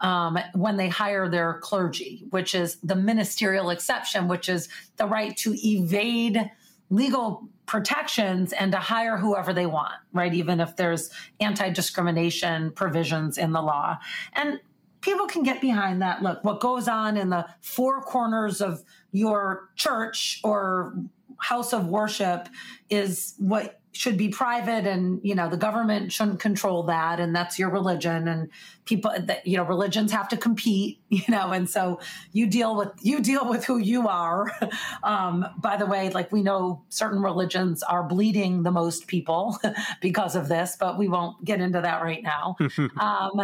um, 0.00 0.38
when 0.54 0.76
they 0.76 0.88
hire 0.88 1.28
their 1.28 1.54
clergy, 1.60 2.24
which 2.30 2.54
is 2.54 2.76
the 2.76 2.96
ministerial 2.96 3.70
exception, 3.70 4.28
which 4.28 4.48
is 4.48 4.68
the 4.96 5.06
right 5.06 5.36
to 5.38 5.54
evade 5.66 6.50
legal 6.90 7.48
protections 7.66 8.52
and 8.52 8.72
to 8.72 8.78
hire 8.78 9.16
whoever 9.16 9.52
they 9.52 9.66
want, 9.66 9.94
right? 10.12 10.32
Even 10.32 10.60
if 10.60 10.76
there's 10.76 11.10
anti 11.40 11.68
discrimination 11.70 12.70
provisions 12.72 13.38
in 13.38 13.52
the 13.52 13.60
law. 13.60 13.98
And 14.34 14.60
people 15.00 15.26
can 15.26 15.42
get 15.42 15.60
behind 15.60 16.02
that. 16.02 16.22
Look, 16.22 16.44
what 16.44 16.60
goes 16.60 16.88
on 16.88 17.16
in 17.16 17.30
the 17.30 17.46
four 17.60 18.02
corners 18.02 18.60
of 18.60 18.82
your 19.12 19.70
church 19.74 20.40
or 20.44 20.96
house 21.38 21.72
of 21.72 21.86
worship 21.86 22.48
is 22.88 23.34
what 23.38 23.80
should 23.96 24.16
be 24.16 24.28
private 24.28 24.86
and 24.86 25.20
you 25.22 25.34
know 25.34 25.48
the 25.48 25.56
government 25.56 26.12
shouldn't 26.12 26.38
control 26.38 26.82
that 26.82 27.18
and 27.18 27.34
that's 27.34 27.58
your 27.58 27.70
religion 27.70 28.28
and 28.28 28.50
people 28.84 29.10
that 29.18 29.46
you 29.46 29.56
know 29.56 29.64
religions 29.64 30.12
have 30.12 30.28
to 30.28 30.36
compete 30.36 31.00
you 31.08 31.22
know 31.28 31.50
and 31.52 31.68
so 31.68 31.98
you 32.32 32.46
deal 32.46 32.76
with 32.76 32.90
you 33.00 33.20
deal 33.20 33.48
with 33.48 33.64
who 33.64 33.78
you 33.78 34.08
are. 34.08 34.52
Um, 35.02 35.46
by 35.58 35.76
the 35.76 35.86
way 35.86 36.10
like 36.10 36.32
we 36.32 36.42
know 36.42 36.82
certain 36.88 37.22
religions 37.22 37.82
are 37.82 38.02
bleeding 38.02 38.62
the 38.62 38.70
most 38.70 39.06
people 39.06 39.58
because 40.00 40.34
of 40.34 40.48
this 40.48 40.76
but 40.78 40.98
we 40.98 41.06
won't 41.08 41.44
get 41.44 41.60
into 41.60 41.80
that 41.80 42.02
right 42.02 42.22
now. 42.22 42.56
Um, 42.98 43.40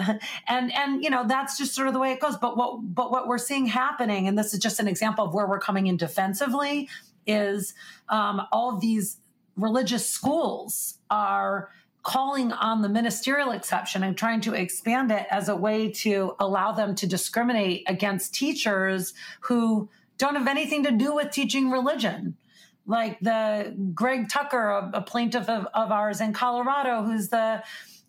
and 0.49 0.73
and 0.75 1.03
you 1.03 1.11
know 1.11 1.25
that's 1.27 1.57
just 1.59 1.75
sort 1.75 1.89
of 1.89 1.95
the 1.95 2.01
way 2.01 2.13
it 2.13 2.21
goes. 2.21 2.37
But 2.37 2.57
what 2.57 2.81
but 2.95 3.11
what 3.11 3.29
we're 3.29 3.39
seeing 3.39 3.67
happening 3.67 4.29
and 4.29 4.37
this 4.37 4.53
is 4.53 4.61
just 4.61 4.81
an 4.81 4.89
example 4.89 5.25
of 5.25 5.35
where 5.35 5.47
we're 5.47 5.61
coming 5.61 5.87
in 5.87 5.97
defensively 5.97 6.89
is 7.27 7.75
um, 8.09 8.43
all 8.53 8.79
these 8.79 9.19
religious 9.57 10.09
schools 10.09 10.99
are 11.11 11.71
calling 12.03 12.53
on 12.53 12.83
the 12.83 12.89
ministerial 12.89 13.53
exception 13.53 14.03
and 14.03 14.17
trying 14.17 14.41
to 14.41 14.55
expand 14.55 15.13
it 15.13 15.27
as 15.31 15.49
a 15.49 15.55
way 15.55 15.89
to 15.89 16.35
allow 16.41 16.73
them 16.73 16.95
to 16.97 17.07
discriminate 17.07 17.85
against 17.87 18.35
teachers 18.35 19.15
who 19.41 19.89
don't 20.19 20.35
have 20.35 20.49
anything 20.49 20.83
to 20.83 20.91
do 20.91 21.15
with 21.15 21.31
teaching 21.31 21.71
religion. 21.71 22.37
Like 22.87 23.21
the 23.21 23.77
Greg 23.95 24.29
Tucker, 24.29 24.71
a, 24.71 24.91
a 24.95 25.03
plaintiff 25.03 25.49
of, 25.49 25.67
of 25.75 25.93
ours 25.93 26.21
in 26.21 26.33
Colorado, 26.33 27.05
who's 27.05 27.29
the 27.29 27.63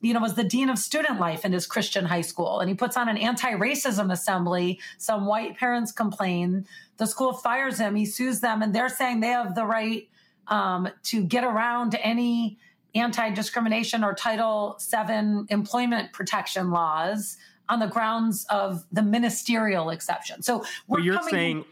you 0.03 0.13
know, 0.13 0.19
was 0.19 0.35
the 0.35 0.43
dean 0.43 0.69
of 0.69 0.77
student 0.77 1.17
life 1.17 1.45
in 1.45 1.53
his 1.53 1.65
Christian 1.65 2.03
high 2.03 2.21
school. 2.21 2.59
And 2.59 2.69
he 2.69 2.75
puts 2.75 2.97
on 2.97 3.07
an 3.07 3.15
anti 3.17 3.53
racism 3.53 4.11
assembly. 4.11 4.81
Some 4.97 5.25
white 5.25 5.57
parents 5.57 5.93
complain. 5.93 6.67
The 6.97 7.07
school 7.07 7.31
fires 7.31 7.79
him. 7.79 7.95
He 7.95 8.05
sues 8.05 8.41
them, 8.41 8.61
and 8.61 8.75
they're 8.75 8.89
saying 8.89 9.21
they 9.21 9.27
have 9.27 9.55
the 9.55 9.65
right 9.65 10.09
um, 10.47 10.89
to 11.03 11.23
get 11.23 11.43
around 11.43 11.95
any 12.01 12.57
anti 12.95 13.29
discrimination 13.31 14.03
or 14.03 14.13
Title 14.13 14.79
VII 14.79 15.45
employment 15.49 16.13
protection 16.13 16.71
laws 16.71 17.37
on 17.69 17.79
the 17.79 17.87
grounds 17.87 18.45
of 18.49 18.83
the 18.91 19.01
ministerial 19.01 19.89
exception. 19.89 20.41
So 20.41 20.63
we're 20.87 20.99
you're 20.99 21.21
saying. 21.23 21.65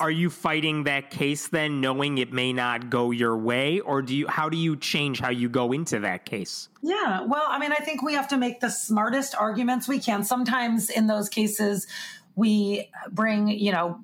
Are 0.00 0.10
you 0.10 0.30
fighting 0.30 0.84
that 0.84 1.10
case 1.10 1.48
then, 1.48 1.82
knowing 1.82 2.16
it 2.16 2.32
may 2.32 2.54
not 2.54 2.88
go 2.88 3.10
your 3.10 3.36
way, 3.36 3.80
or 3.80 4.00
do 4.00 4.16
you? 4.16 4.26
How 4.26 4.48
do 4.48 4.56
you 4.56 4.76
change 4.76 5.20
how 5.20 5.28
you 5.28 5.50
go 5.50 5.72
into 5.72 6.00
that 6.00 6.24
case? 6.24 6.70
Yeah, 6.80 7.20
well, 7.26 7.44
I 7.46 7.58
mean, 7.58 7.70
I 7.70 7.76
think 7.76 8.02
we 8.02 8.14
have 8.14 8.26
to 8.28 8.38
make 8.38 8.60
the 8.60 8.70
smartest 8.70 9.34
arguments 9.34 9.86
we 9.86 9.98
can. 9.98 10.24
Sometimes 10.24 10.88
in 10.88 11.06
those 11.06 11.28
cases, 11.28 11.86
we 12.34 12.90
bring, 13.10 13.48
you 13.48 13.72
know, 13.72 14.00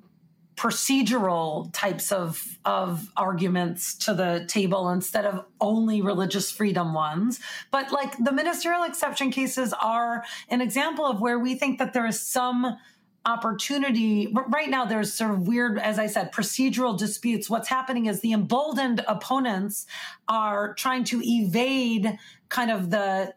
procedural 0.61 1.71
types 1.73 2.11
of 2.11 2.59
of 2.65 3.11
arguments 3.17 3.95
to 3.95 4.13
the 4.13 4.45
table 4.47 4.91
instead 4.91 5.25
of 5.25 5.43
only 5.59 6.03
religious 6.03 6.51
freedom 6.51 6.93
ones. 6.93 7.39
But 7.71 7.91
like 7.91 8.15
the 8.23 8.31
ministerial 8.31 8.83
exception 8.83 9.31
cases 9.31 9.73
are 9.81 10.23
an 10.49 10.61
example 10.61 11.07
of 11.07 11.19
where 11.19 11.39
we 11.39 11.55
think 11.55 11.79
that 11.79 11.93
there 11.93 12.05
is 12.05 12.21
some 12.21 12.77
opportunity. 13.25 14.27
But 14.27 14.53
right 14.53 14.69
now 14.69 14.85
there's 14.85 15.11
sort 15.11 15.31
of 15.31 15.47
weird 15.47 15.79
as 15.79 15.97
i 15.97 16.05
said 16.05 16.31
procedural 16.31 16.95
disputes. 16.95 17.49
What's 17.49 17.67
happening 17.67 18.05
is 18.05 18.21
the 18.21 18.31
emboldened 18.31 19.03
opponents 19.07 19.87
are 20.27 20.75
trying 20.75 21.05
to 21.05 21.23
evade 21.23 22.19
kind 22.49 22.69
of 22.69 22.91
the 22.91 23.33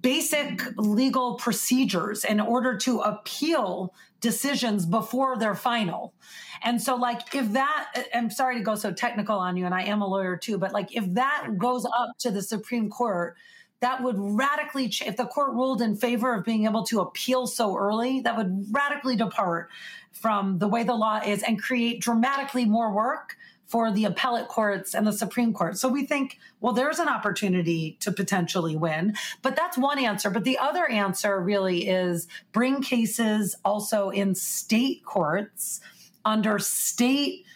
basic 0.00 0.62
legal 0.76 1.34
procedures 1.34 2.24
in 2.24 2.40
order 2.40 2.76
to 2.78 3.00
appeal 3.00 3.94
decisions 4.20 4.86
before 4.86 5.36
they're 5.38 5.54
final. 5.54 6.14
And 6.62 6.80
so, 6.80 6.94
like, 6.94 7.34
if 7.34 7.52
that, 7.52 8.06
I'm 8.14 8.30
sorry 8.30 8.56
to 8.58 8.62
go 8.62 8.76
so 8.76 8.92
technical 8.92 9.36
on 9.36 9.56
you, 9.56 9.66
and 9.66 9.74
I 9.74 9.82
am 9.82 10.00
a 10.00 10.06
lawyer 10.06 10.36
too, 10.36 10.58
but 10.58 10.72
like, 10.72 10.94
if 10.94 11.04
that 11.14 11.58
goes 11.58 11.84
up 11.84 12.16
to 12.20 12.30
the 12.30 12.42
Supreme 12.42 12.88
Court, 12.88 13.36
that 13.80 14.00
would 14.02 14.16
radically, 14.16 14.88
ch- 14.88 15.02
if 15.02 15.16
the 15.16 15.26
court 15.26 15.54
ruled 15.54 15.82
in 15.82 15.96
favor 15.96 16.34
of 16.34 16.44
being 16.44 16.66
able 16.66 16.84
to 16.84 17.00
appeal 17.00 17.48
so 17.48 17.76
early, 17.76 18.20
that 18.20 18.36
would 18.36 18.66
radically 18.70 19.16
depart 19.16 19.70
from 20.12 20.58
the 20.58 20.68
way 20.68 20.84
the 20.84 20.94
law 20.94 21.20
is 21.26 21.42
and 21.42 21.60
create 21.60 22.00
dramatically 22.00 22.64
more 22.64 22.94
work 22.94 23.36
for 23.72 23.90
the 23.90 24.04
appellate 24.04 24.48
courts 24.48 24.94
and 24.94 25.06
the 25.06 25.12
Supreme 25.14 25.54
Court. 25.54 25.78
So 25.78 25.88
we 25.88 26.04
think, 26.04 26.38
well, 26.60 26.74
there's 26.74 26.98
an 26.98 27.08
opportunity 27.08 27.96
to 28.00 28.12
potentially 28.12 28.76
win. 28.76 29.14
But 29.40 29.56
that's 29.56 29.78
one 29.78 29.98
answer. 29.98 30.28
But 30.28 30.44
the 30.44 30.58
other 30.58 30.86
answer 30.86 31.40
really 31.40 31.88
is 31.88 32.28
bring 32.52 32.82
cases 32.82 33.56
also 33.64 34.10
in 34.10 34.34
state 34.34 35.06
courts 35.06 35.80
under 36.22 36.58
state 36.58 37.46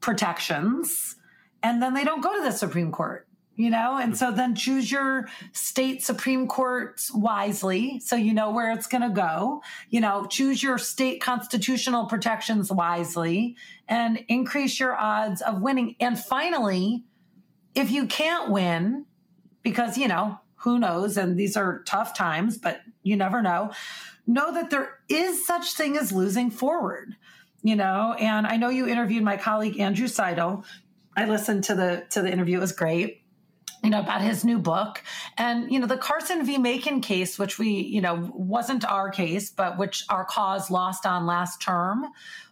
protections, 0.00 1.14
and 1.62 1.80
then 1.80 1.94
they 1.94 2.02
don't 2.02 2.22
go 2.22 2.34
to 2.36 2.42
the 2.42 2.50
Supreme 2.50 2.90
Court 2.90 3.28
you 3.56 3.68
know 3.68 3.98
and 3.98 4.16
so 4.16 4.30
then 4.30 4.54
choose 4.54 4.90
your 4.90 5.28
state 5.52 6.02
supreme 6.02 6.46
courts 6.48 7.12
wisely 7.12 8.00
so 8.00 8.16
you 8.16 8.32
know 8.32 8.50
where 8.50 8.72
it's 8.72 8.86
going 8.86 9.02
to 9.02 9.10
go 9.10 9.62
you 9.90 10.00
know 10.00 10.26
choose 10.26 10.62
your 10.62 10.78
state 10.78 11.20
constitutional 11.20 12.06
protections 12.06 12.72
wisely 12.72 13.54
and 13.92 14.24
increase 14.28 14.80
your 14.80 14.96
odds 14.96 15.42
of 15.42 15.60
winning. 15.60 15.96
And 16.00 16.18
finally 16.18 17.04
if 17.74 17.90
you 17.90 18.06
can't 18.06 18.50
win 18.50 19.04
because 19.62 19.98
you 19.98 20.08
know 20.08 20.38
who 20.56 20.78
knows? 20.78 21.16
And 21.16 21.38
these 21.38 21.56
are 21.56 21.82
tough 21.82 22.16
times 22.16 22.56
but 22.56 22.80
you 23.02 23.16
never 23.16 23.42
know. 23.42 23.70
Know 24.26 24.52
that 24.54 24.70
there 24.70 24.98
is 25.10 25.46
such 25.46 25.74
thing 25.74 25.96
as 25.98 26.10
losing 26.10 26.50
forward 26.50 27.16
you 27.64 27.76
know? 27.76 28.16
And 28.18 28.44
i 28.44 28.56
know 28.56 28.70
you 28.70 28.88
interviewed 28.88 29.22
my 29.22 29.36
colleague 29.36 29.78
andrew 29.78 30.08
seidel. 30.08 30.64
I 31.14 31.26
listened 31.26 31.64
to 31.64 31.74
the 31.74 32.04
to 32.10 32.22
the 32.22 32.32
interview. 32.32 32.56
It 32.56 32.60
was 32.60 32.72
great 32.72 33.18
you 33.84 33.90
know, 33.90 34.00
about 34.00 34.22
his 34.22 34.44
new 34.44 34.60
book. 34.60 35.02
And, 35.36 35.70
you 35.72 35.80
know, 35.80 35.88
the 35.88 35.96
Carson 35.96 36.46
v. 36.46 36.56
Makin 36.56 37.00
case, 37.00 37.36
which 37.36 37.58
we, 37.58 37.68
you 37.68 38.00
know, 38.00 38.30
wasn't 38.32 38.84
our 38.84 39.10
case, 39.10 39.50
but 39.50 39.76
which 39.76 40.04
our 40.08 40.24
cause 40.24 40.70
lost 40.70 41.04
on 41.04 41.26
last 41.26 41.60
term, 41.60 42.06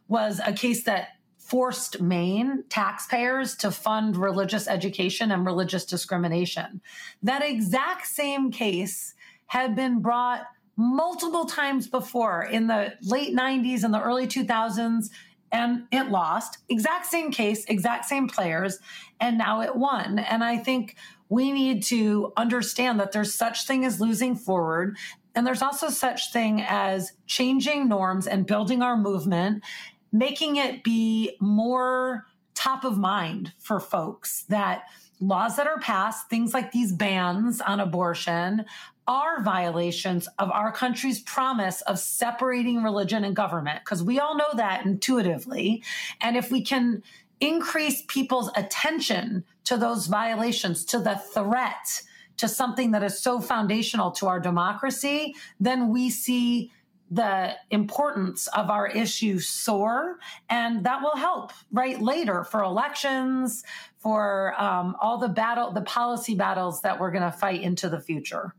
was 0.09 0.41
a 0.45 0.53
case 0.53 0.83
that 0.85 1.11
forced 1.51 2.01
Maine 2.01 2.63
taxpayers 2.69 3.57
to 3.57 3.73
fund 3.73 4.17
religious 4.17 4.69
education 4.69 5.33
and 5.33 5.45
religious 5.45 5.85
discrimination. 5.85 6.81
That 7.25 7.43
exact 7.43 8.07
same 8.07 8.53
case 8.53 9.15
had 9.47 9.75
been 9.75 10.01
brought 10.01 10.43
multiple 10.77 11.47
times 11.47 11.89
before 11.89 12.45
in 12.45 12.69
the 12.69 12.95
late 13.03 13.37
90s 13.37 13.83
and 13.83 13.93
the 13.93 14.01
early 14.01 14.29
2000s 14.29 15.11
and 15.51 15.83
it 15.91 16.09
lost. 16.09 16.59
Exact 16.69 17.07
same 17.07 17.33
case, 17.33 17.65
exact 17.65 18.05
same 18.05 18.29
players, 18.29 18.79
and 19.19 19.37
now 19.37 19.61
it 19.61 19.75
won. 19.75 20.21
And 20.21 20.45
I 20.45 20.57
think 20.57 20.95
we 21.29 21.51
need 21.51 21.83
to 21.85 22.33
understand 22.37 23.01
that 23.01 23.11
there's 23.11 23.35
such 23.35 23.67
thing 23.67 23.85
as 23.85 24.01
losing 24.01 24.37
forward 24.37 24.97
and 25.35 25.47
there's 25.47 25.63
also 25.63 25.89
such 25.91 26.33
thing 26.33 26.65
as 26.67 27.13
changing 27.27 27.89
norms 27.89 28.27
and 28.27 28.47
building 28.47 28.83
our 28.83 28.97
movement 28.97 29.63
making 30.13 30.57
it 30.57 30.83
be 30.83 31.37
more 31.41 32.27
top 32.55 32.85
of 32.85 32.99
mind 32.99 33.53
for 33.59 33.81
folks 33.81 34.43
that 34.49 34.85
laws 35.21 35.57
that 35.57 35.67
are 35.67 35.79
passed 35.81 36.29
things 36.29 36.55
like 36.55 36.73
these 36.73 36.93
bans 36.93 37.61
on 37.61 37.79
abortion 37.79 38.65
are 39.11 39.43
violations 39.43 40.29
of 40.39 40.53
our 40.53 40.71
country's 40.71 41.21
promise 41.21 41.81
of 41.83 41.99
separating 41.99 42.81
religion 42.83 43.25
and 43.25 43.35
government. 43.35 43.81
Because 43.85 44.05
we 44.05 44.21
all 44.21 44.37
know 44.37 44.51
that 44.55 44.87
intuitively. 44.87 45.83
And 46.21 46.37
if 46.37 46.53
we 46.53 46.63
can 46.63 47.03
increase 47.41 48.05
people's 48.07 48.53
attention 48.55 49.45
to 49.65 49.77
those 49.77 50.07
violations, 50.07 50.85
to 50.85 51.01
the 51.01 51.17
threat, 51.17 52.03
to 52.37 52.47
something 52.47 52.93
that 52.93 53.03
is 53.03 53.19
so 53.19 53.41
foundational 53.41 54.13
to 54.13 54.29
our 54.29 54.39
democracy, 54.39 55.35
then 55.59 55.89
we 55.89 56.09
see 56.09 56.71
the 57.11 57.53
importance 57.71 58.47
of 58.49 58.71
our 58.71 58.87
issue 58.87 59.39
soar 59.39 60.19
and 60.49 60.85
that 60.85 61.03
will 61.03 61.17
help 61.17 61.53
right 61.73 62.01
later 62.01 62.45
for 62.45 62.63
elections 62.63 63.65
for 63.99 64.55
um, 64.61 64.97
all 65.01 65.19
the 65.19 65.29
battle 65.29 65.73
the 65.73 65.83
policy 65.83 66.35
battles 66.35 66.81
that 66.83 66.99
we're 66.99 67.11
going 67.11 67.25
to 67.25 67.33
fight 67.33 67.63
into 67.63 67.89
the 67.89 68.01
future 68.01 68.55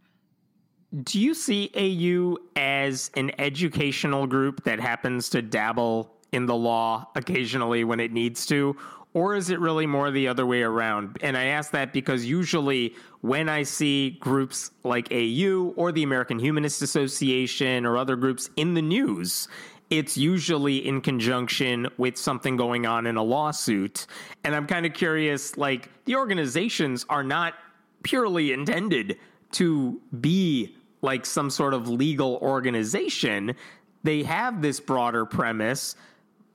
do 1.03 1.19
you 1.19 1.33
see 1.33 1.71
au 1.75 2.37
as 2.57 3.09
an 3.15 3.31
educational 3.39 4.27
group 4.27 4.63
that 4.65 4.79
happens 4.79 5.29
to 5.29 5.41
dabble 5.41 6.11
in 6.31 6.45
the 6.45 6.55
law 6.55 7.07
occasionally 7.15 7.83
when 7.83 7.99
it 7.99 8.11
needs 8.11 8.45
to? 8.47 8.75
Or 9.13 9.35
is 9.35 9.49
it 9.49 9.59
really 9.59 9.85
more 9.85 10.09
the 10.09 10.27
other 10.27 10.45
way 10.45 10.61
around? 10.61 11.17
And 11.21 11.35
I 11.35 11.45
ask 11.45 11.71
that 11.71 11.91
because 11.91 12.25
usually 12.25 12.95
when 13.19 13.49
I 13.49 13.63
see 13.63 14.11
groups 14.11 14.71
like 14.83 15.11
AU 15.11 15.73
or 15.75 15.91
the 15.91 16.03
American 16.03 16.39
Humanist 16.39 16.81
Association 16.81 17.85
or 17.85 17.97
other 17.97 18.15
groups 18.15 18.49
in 18.55 18.73
the 18.73 18.81
news, 18.81 19.49
it's 19.89 20.17
usually 20.17 20.87
in 20.87 21.01
conjunction 21.01 21.87
with 21.97 22.17
something 22.17 22.55
going 22.55 22.85
on 22.85 23.05
in 23.05 23.17
a 23.17 23.23
lawsuit. 23.23 24.07
And 24.45 24.55
I'm 24.55 24.65
kind 24.65 24.85
of 24.85 24.93
curious 24.93 25.57
like, 25.57 25.89
the 26.05 26.15
organizations 26.15 27.05
are 27.09 27.23
not 27.23 27.55
purely 28.03 28.53
intended 28.53 29.17
to 29.53 29.99
be 30.21 30.77
like 31.01 31.25
some 31.25 31.49
sort 31.49 31.73
of 31.73 31.89
legal 31.89 32.37
organization. 32.37 33.55
They 34.03 34.23
have 34.23 34.61
this 34.61 34.79
broader 34.79 35.25
premise 35.25 35.95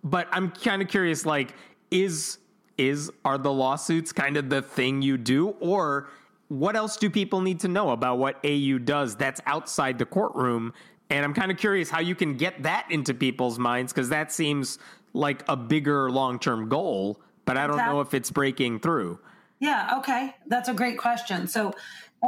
but 0.07 0.29
I'm 0.31 0.51
kind 0.53 0.81
of 0.83 0.89
curious 0.89 1.27
like 1.27 1.55
is 1.91 2.39
is 2.79 3.11
are 3.25 3.39
the 3.39 3.53
lawsuits 3.53 4.13
kind 4.13 4.37
of 4.37 4.49
the 4.49 4.63
thing 4.63 5.03
you 5.03 5.17
do 5.17 5.49
or 5.61 6.09
what 6.49 6.77
else 6.77 6.97
do 6.97 7.11
people 7.11 7.41
need 7.41 7.59
to 7.61 7.69
know 7.69 7.91
about 7.91 8.19
what 8.19 8.37
AU 8.45 8.79
does 8.79 9.17
that's 9.17 9.41
outside 9.47 9.99
the 9.99 10.07
courtroom 10.07 10.73
and 11.09 11.25
I'm 11.25 11.35
kind 11.35 11.51
of 11.51 11.57
curious 11.57 11.89
how 11.89 12.01
you 12.01 12.15
can 12.15 12.37
get 12.37 12.63
that 12.63 12.87
into 12.91 13.15
people's 13.15 13.59
minds 13.59 13.93
cuz 13.93 14.09
that 14.11 14.33
seems 14.33 14.79
like 15.13 15.43
a 15.49 15.57
bigger 15.57 16.11
long-term 16.11 16.69
goal 16.69 17.21
but 17.47 17.57
I 17.57 17.67
don't 17.67 17.79
know 17.79 18.01
if 18.01 18.13
it's 18.13 18.31
breaking 18.31 18.81
through. 18.81 19.19
Yeah, 19.59 19.97
okay. 19.99 20.35
That's 20.47 20.69
a 20.69 20.75
great 20.75 20.99
question. 20.99 21.47
So 21.47 21.73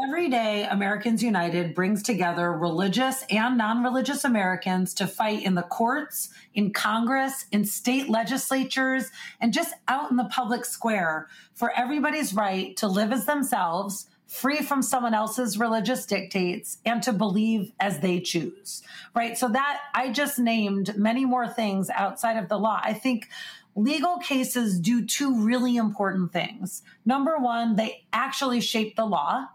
Every 0.05 0.29
day, 0.29 0.65
Americans 0.71 1.23
United 1.23 1.75
brings 1.75 2.03
together 2.03 2.53
religious 2.53 3.25
and 3.31 3.57
non 3.57 3.83
religious 3.83 4.25
Americans 4.25 4.95
to 4.95 5.07
fight 5.07 5.43
in 5.43 5.55
the 5.55 5.63
courts, 5.63 6.29
in 6.55 6.73
Congress, 6.73 7.47
in 7.51 7.65
state 7.65 8.09
legislatures, 8.09 9.11
and 9.41 9.53
just 9.53 9.75
out 9.89 10.11
in 10.11 10.17
the 10.17 10.29
public 10.31 10.65
square 10.65 11.29
for 11.55 11.73
everybody's 11.77 12.35
right 12.35 12.77
to 12.77 12.87
live 12.87 13.13
as 13.13 13.25
themselves, 13.25 14.09
free 14.27 14.59
from 14.59 14.83
someone 14.83 15.15
else's 15.15 15.59
religious 15.59 16.07
dictates, 16.07 16.79
and 16.85 17.03
to 17.03 17.13
believe 17.13 17.73
as 17.81 18.01
they 18.01 18.21
choose. 18.21 18.83
Right. 19.17 19.37
So, 19.39 19.49
that 19.49 19.81
I 19.95 20.13
just 20.13 20.39
named 20.39 20.97
many 20.97 21.25
more 21.25 21.49
things 21.49 21.91
outside 21.91 22.37
of 22.37 22.49
the 22.49 22.59
law. 22.59 22.79
I 22.83 22.93
think 22.93 23.29
legal 23.75 24.19
cases 24.19 24.79
do 24.79 25.05
two 25.05 25.45
really 25.45 25.77
important 25.77 26.33
things. 26.33 26.83
Number 27.07 27.39
one, 27.39 27.77
they 27.77 28.05
actually 28.13 28.61
shape 28.61 28.95
the 28.95 29.07
law. 29.07 29.47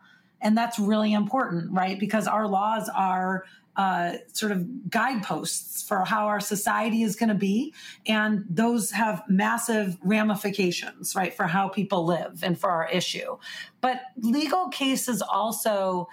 And 0.43 0.57
that's 0.57 0.77
really 0.77 1.13
important, 1.13 1.71
right? 1.71 1.99
Because 1.99 2.27
our 2.27 2.47
laws 2.47 2.89
are 2.93 3.45
uh, 3.75 4.17
sort 4.31 4.51
of 4.51 4.89
guideposts 4.89 5.81
for 5.81 6.05
how 6.05 6.27
our 6.27 6.39
society 6.39 7.01
is 7.01 7.15
going 7.15 7.29
to 7.29 7.35
be. 7.35 7.73
And 8.05 8.45
those 8.47 8.91
have 8.91 9.23
massive 9.27 9.97
ramifications, 10.03 11.15
right, 11.15 11.33
for 11.33 11.47
how 11.47 11.69
people 11.69 12.05
live 12.05 12.43
and 12.43 12.59
for 12.59 12.69
our 12.69 12.87
issue. 12.89 13.37
But 13.81 14.01
legal 14.17 14.67
cases 14.69 15.21
also 15.21 16.07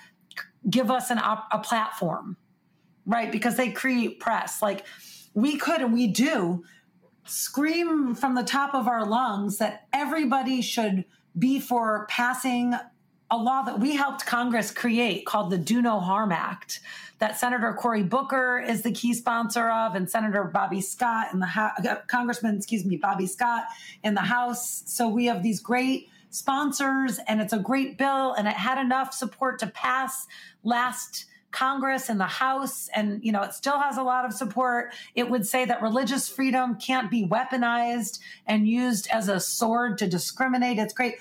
give 0.69 0.90
us 0.90 1.11
an 1.11 1.19
op- 1.19 1.49
a 1.53 1.59
platform, 1.59 2.37
right? 3.05 3.31
Because 3.31 3.57
they 3.57 3.71
create 3.71 4.21
press. 4.21 4.62
Like 4.62 4.87
we 5.35 5.57
could 5.57 5.83
and 5.83 5.93
we 5.93 6.07
do 6.07 6.64
scream 7.25 8.14
from 8.14 8.35
the 8.35 8.43
top 8.43 8.75
of 8.75 8.88
our 8.88 9.05
lungs 9.05 9.59
that 9.59 9.87
everybody 9.93 10.62
should 10.62 11.05
be 11.38 11.61
for 11.61 12.07
passing 12.09 12.75
a 13.31 13.37
law 13.37 13.62
that 13.62 13.79
we 13.79 13.95
helped 13.95 14.27
Congress 14.27 14.71
create 14.71 15.25
called 15.27 15.51
the 15.51 15.59
Do 15.59 15.81
No 15.81 16.01
Harm 16.01 16.33
Act 16.33 16.81
that 17.21 17.38
Senator 17.38 17.73
Cory 17.75 18.03
Booker 18.03 18.59
is 18.59 18.83
the 18.83 18.90
key 18.90 19.12
sponsor 19.14 19.71
of, 19.71 19.95
and 19.95 20.11
Senator 20.11 20.43
Bobby 20.45 20.81
Scott 20.81 21.29
in 21.33 21.38
the 21.38 21.47
House, 21.47 21.73
uh, 21.87 21.97
Congressman, 22.07 22.57
excuse 22.57 22.85
me, 22.85 22.97
Bobby 22.97 23.27
Scott 23.27 23.64
in 24.03 24.14
the 24.14 24.23
House. 24.23 24.83
So 24.87 25.07
we 25.07 25.27
have 25.27 25.43
these 25.43 25.61
great 25.61 26.09
sponsors, 26.31 27.21
and 27.29 27.40
it's 27.40 27.53
a 27.53 27.59
great 27.59 27.99
bill, 27.99 28.33
and 28.33 28.49
it 28.49 28.55
had 28.55 28.81
enough 28.81 29.12
support 29.12 29.59
to 29.59 29.66
pass 29.66 30.27
last 30.64 31.27
Congress 31.51 32.09
and 32.09 32.19
the 32.19 32.25
House, 32.25 32.88
and 32.95 33.23
you 33.23 33.33
know, 33.33 33.43
it 33.43 33.53
still 33.53 33.79
has 33.79 33.99
a 33.99 34.03
lot 34.03 34.25
of 34.25 34.33
support. 34.33 34.95
It 35.14 35.29
would 35.29 35.47
say 35.47 35.66
that 35.66 35.83
religious 35.83 36.29
freedom 36.29 36.77
can't 36.77 37.11
be 37.11 37.27
weaponized 37.27 38.21
and 38.47 38.66
used 38.66 39.09
as 39.12 39.29
a 39.29 39.40
sword 39.40 39.99
to 39.99 40.07
discriminate. 40.07 40.79
It's 40.79 40.95
great. 40.95 41.16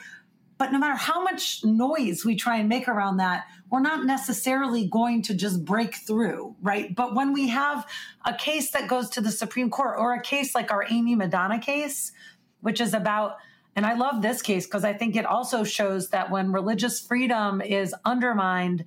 But 0.60 0.74
no 0.74 0.78
matter 0.78 0.96
how 0.96 1.24
much 1.24 1.64
noise 1.64 2.26
we 2.26 2.36
try 2.36 2.58
and 2.58 2.68
make 2.68 2.90
around 2.90 3.18
that, 3.18 3.46
we're 3.70 3.80
not 3.80 4.06
necessarily 4.06 4.88
going 4.88 5.22
to 5.24 5.34
just 5.34 5.64
break 5.64 5.96
through, 5.96 6.54
right? 6.62 6.94
But 6.94 7.16
when 7.16 7.32
we 7.32 7.48
have 7.48 7.88
a 8.26 8.34
case 8.34 8.72
that 8.72 8.90
goes 8.90 9.10
to 9.12 9.22
the 9.22 9.32
Supreme 9.32 9.70
Court 9.70 9.96
or 9.98 10.14
a 10.14 10.22
case 10.22 10.54
like 10.54 10.70
our 10.70 10.84
Aimee 10.84 11.16
Maddonna 11.16 11.62
case, 11.62 12.12
which 12.60 12.82
is 12.82 12.94
about 12.94 13.38
and 13.76 13.86
I 13.86 13.94
love 13.94 14.22
this 14.22 14.42
case 14.42 14.66
because 14.66 14.84
I 14.84 14.92
think 14.92 15.16
it 15.16 15.26
also 15.26 15.64
shows 15.64 16.10
that 16.10 16.30
when 16.30 16.52
religious 16.52 17.00
freedom 17.00 17.62
is 17.62 17.96
undermined, 18.04 18.84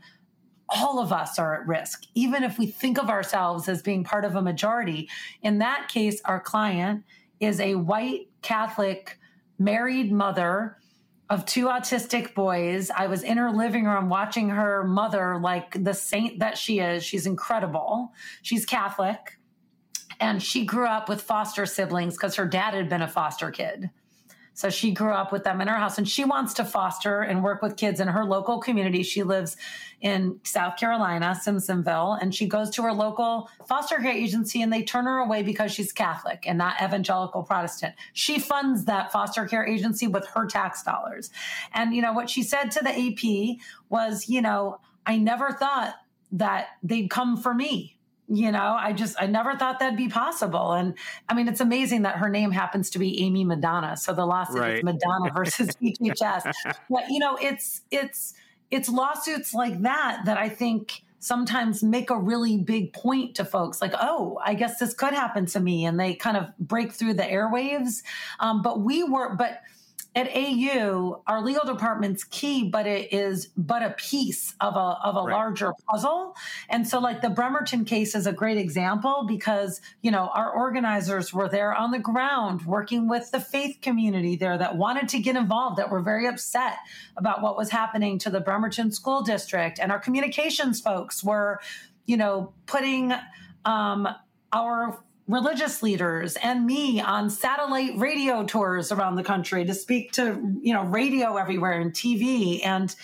all 0.69 0.99
of 0.99 1.13
us 1.13 1.39
are 1.39 1.59
at 1.59 1.67
risk, 1.67 2.03
even 2.15 2.43
if 2.43 2.59
we 2.59 2.67
think 2.67 2.99
of 2.99 3.09
ourselves 3.09 3.71
as 3.71 3.81
being 3.81 4.05
part 4.05 4.27
of 4.27 4.37
a 4.37 4.43
majority. 4.43 5.09
In 5.41 5.59
that 5.59 5.89
case, 5.89 6.21
our 6.27 6.41
client 6.41 7.05
is 7.41 7.59
a 7.59 7.77
white 7.77 8.29
Catholic 8.43 9.19
married 9.59 10.13
mother 10.13 10.77
of 11.33 11.47
two 11.47 11.65
autistic 11.65 12.35
boys. 12.35 12.91
I 12.91 13.07
was 13.07 13.23
in 13.23 13.39
her 13.39 13.51
living 13.51 13.87
room 13.87 14.11
watching 14.11 14.51
her 14.51 14.85
mother 14.85 15.39
like 15.41 15.83
the 15.83 15.95
saint 15.95 16.41
that 16.41 16.59
she 16.59 16.79
is. 16.79 17.03
She's 17.03 17.25
incredible. 17.25 18.13
She's 18.43 18.67
Catholic. 18.67 19.39
And 20.21 20.43
she 20.43 20.67
grew 20.67 20.87
up 20.87 21.09
with 21.09 21.23
foster 21.23 21.65
siblings 21.65 22.19
because 22.19 22.37
her 22.37 22.45
dad 22.45 22.75
had 22.75 22.91
been 22.91 23.01
a 23.01 23.09
foster 23.09 23.51
kid. 23.51 23.89
So 24.55 24.71
she 24.71 24.93
grew 24.93 25.13
up 25.13 25.33
with 25.33 25.45
them 25.45 25.61
in 25.61 25.69
her 25.69 25.77
house 25.77 25.99
and 25.99 26.09
she 26.09 26.25
wants 26.25 26.55
to 26.55 26.65
foster 26.65 27.21
and 27.21 27.43
work 27.43 27.63
with 27.63 27.77
kids 27.77 28.01
in 28.01 28.09
her 28.09 28.25
local 28.25 28.59
community. 28.59 29.03
She 29.03 29.23
lives 29.23 29.57
in 30.01 30.39
South 30.45 30.77
Carolina, 30.77 31.39
Simpsonville, 31.45 32.19
and 32.21 32.35
she 32.35 32.47
goes 32.47 32.71
to 32.71 32.83
her 32.83 32.93
local 32.93 33.49
foster 33.67 33.97
care 33.97 34.13
agency 34.13 34.61
and 34.61 34.73
they 34.73 34.83
turn 34.83 35.07
her 35.07 35.19
away 35.19 35.43
because 35.43 35.73
she's 35.73 35.93
Catholic 35.93 36.45
and 36.47 36.59
not 36.59 36.81
evangelical 36.83 37.43
Protestant. 37.43 37.95
She 38.13 38.39
funds 38.39 38.85
that 38.85 39.11
foster 39.13 39.47
care 39.47 39.67
agency 39.67 40.07
with 40.07 40.27
her 40.29 40.47
tax 40.47 40.83
dollars. 40.83 41.31
And, 41.73 41.95
you 41.95 42.03
know, 42.03 42.13
what 42.13 42.29
she 42.29 42.43
said 42.43 42.71
to 42.73 42.81
the 42.83 42.91
AP 42.91 43.59
was, 43.89 44.29
you 44.29 44.43
know, 44.43 44.81
I 45.07 45.17
never 45.17 45.53
thought 45.53 45.95
that 46.33 46.69
they'd 46.83 47.09
come 47.09 47.37
for 47.37 47.55
me 47.55 47.92
you 48.29 48.53
know 48.53 48.77
i 48.79 48.93
just 48.93 49.17
i 49.21 49.27
never 49.27 49.57
thought 49.57 49.79
that'd 49.79 49.97
be 49.97 50.09
possible. 50.09 50.73
And 50.73 50.95
i 51.29 51.35
mean 51.35 51.49
it's 51.49 51.61
amazing 51.61 52.03
that 52.03 52.17
her 52.17 52.29
name 52.29 52.51
happens 52.51 52.91
to 52.91 52.99
be 52.99 53.23
aimee 53.23 53.45
maddonna. 53.45 53.99
So 53.99 54.13
the 54.13 54.25
lawsuit 54.27 54.61
right. 54.61 54.77
is 54.79 54.83
maddonna 54.83 55.33
versus 55.37 55.71
dhs 55.83 56.53
but 56.89 57.09
you 57.09 57.19
know 57.19 57.37
it's 57.41 57.83
it's 57.91 58.35
it's 58.71 58.89
lawsuits 58.89 59.53
like 59.55 59.83
that 59.83 60.23
that 60.25 60.39
i 60.39 60.49
think 60.49 61.03
sometimes 61.19 61.85
make 61.85 62.11
a 62.11 62.19
really 62.19 62.59
big 62.59 62.93
point 62.93 63.37
to 63.37 63.45
folks. 63.45 63.81
Like 63.81 63.95
oh 64.01 64.41
i 64.45 64.55
guess 64.55 64.79
this 64.79 64.95
could 64.95 65.15
happen 65.15 65.47
to 65.47 65.61
me. 65.61 65.85
And 65.85 65.99
they 65.99 66.15
kind 66.15 66.37
of 66.37 66.47
break 66.59 66.93
through 66.93 67.15
the 67.15 67.23
airwaves. 67.23 68.03
Um, 68.41 68.63
but 68.63 68.81
we 68.81 69.05
were 69.05 69.35
but 69.37 69.61
at 70.15 70.29
AU, 70.37 71.23
our 71.27 71.43
legal 71.43 71.65
department's 71.65 72.23
key, 72.25 72.69
but 72.69 72.87
it 72.87 73.13
is 73.13 73.49
but 73.57 73.83
a 73.83 73.91
piece 73.91 74.55
of 74.61 74.77
a 74.77 74.99
of 75.03 75.17
a 75.17 75.21
right. 75.21 75.33
larger 75.33 75.73
puzzle. 75.89 76.37
And 76.69 76.87
so, 76.87 76.99
like 76.99 77.23
the 77.23 77.31
Bremerton 77.31 77.85
case 77.85 78.15
is 78.15 78.27
a 78.27 78.33
great 78.33 78.59
example 78.59 79.25
because 79.27 79.81
you 80.03 80.11
know 80.11 80.31
our 80.35 80.51
organizers 80.53 81.33
were 81.33 81.49
there 81.49 81.75
on 81.75 81.93
the 81.93 81.99
ground 81.99 82.67
working 82.67 83.09
with 83.09 83.31
the 83.31 83.41
faith 83.41 83.79
community 83.81 84.37
there 84.37 84.59
that 84.59 84.77
wanted 84.77 85.09
to 85.11 85.19
get 85.19 85.35
involved, 85.35 85.79
that 85.79 85.91
were 85.91 86.03
very 86.03 86.27
upset 86.27 86.77
about 87.17 87.41
what 87.41 87.57
was 87.57 87.71
happening 87.71 88.19
to 88.19 88.31
the 88.31 88.41
Bremerton 88.41 88.93
School 88.93 89.23
District, 89.23 89.79
and 89.79 89.91
our 89.91 89.99
communications 89.99 90.81
folks 90.81 91.25
were, 91.25 91.59
you 92.05 92.19
know, 92.19 92.53
putting 92.67 93.15
um, 93.65 94.07
our 94.53 95.03
religious 95.29 95.83
leaders 95.83 96.37
and 96.43 96.67
me 96.67 97.01
on 97.01 97.31
satellite 97.31 97.97
radio 97.97 98.45
tours 98.45 98.91
around 98.91 99.17
the 99.17 99.23
country 99.23 99.65
to 99.65 99.75
speak 99.75 100.13
to 100.13 100.59
you 100.61 100.75
know 100.75 100.85
radio 100.85 101.37
everywhere 101.37 101.81
and 101.81 101.93
TV 101.93 102.65
and 102.65 102.97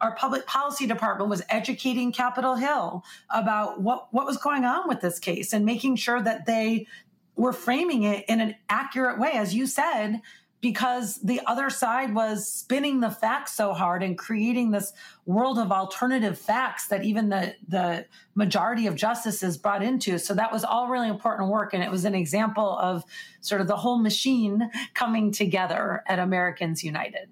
our 0.00 0.14
public 0.14 0.46
policy 0.46 0.86
department 0.86 1.30
was 1.30 1.42
educating 1.48 2.12
Capitol 2.12 2.54
Hill 2.54 3.04
about 3.30 3.80
what 3.80 4.08
what 4.12 4.26
was 4.26 4.36
going 4.38 4.64
on 4.64 4.88
with 4.88 5.00
this 5.00 5.18
case 5.18 5.52
and 5.52 5.64
making 5.64 5.96
sure 5.96 6.22
that 6.22 6.46
they 6.46 6.86
were 7.34 7.52
framing 7.52 8.04
it 8.04 8.24
in 8.28 8.40
an 8.40 8.54
accurate 8.68 9.18
way. 9.18 9.32
As 9.32 9.54
you 9.54 9.66
said 9.66 10.22
because 10.66 11.20
the 11.20 11.40
other 11.46 11.70
side 11.70 12.12
was 12.12 12.52
spinning 12.52 12.98
the 12.98 13.08
facts 13.08 13.52
so 13.52 13.72
hard 13.72 14.02
and 14.02 14.18
creating 14.18 14.72
this 14.72 14.92
world 15.24 15.60
of 15.60 15.70
alternative 15.70 16.36
facts 16.36 16.88
that 16.88 17.04
even 17.04 17.28
the 17.28 17.54
the 17.68 18.04
majority 18.34 18.88
of 18.88 18.96
justices 18.96 19.56
brought 19.56 19.80
into. 19.80 20.18
So 20.18 20.34
that 20.34 20.50
was 20.50 20.64
all 20.64 20.88
really 20.88 21.08
important 21.08 21.50
work. 21.50 21.72
And 21.72 21.84
it 21.84 21.90
was 21.90 22.04
an 22.04 22.16
example 22.16 22.76
of 22.78 23.04
sort 23.42 23.60
of 23.60 23.68
the 23.68 23.76
whole 23.76 23.98
machine 23.98 24.68
coming 24.92 25.30
together 25.30 26.02
at 26.08 26.18
Americans 26.18 26.82
United. 26.82 27.28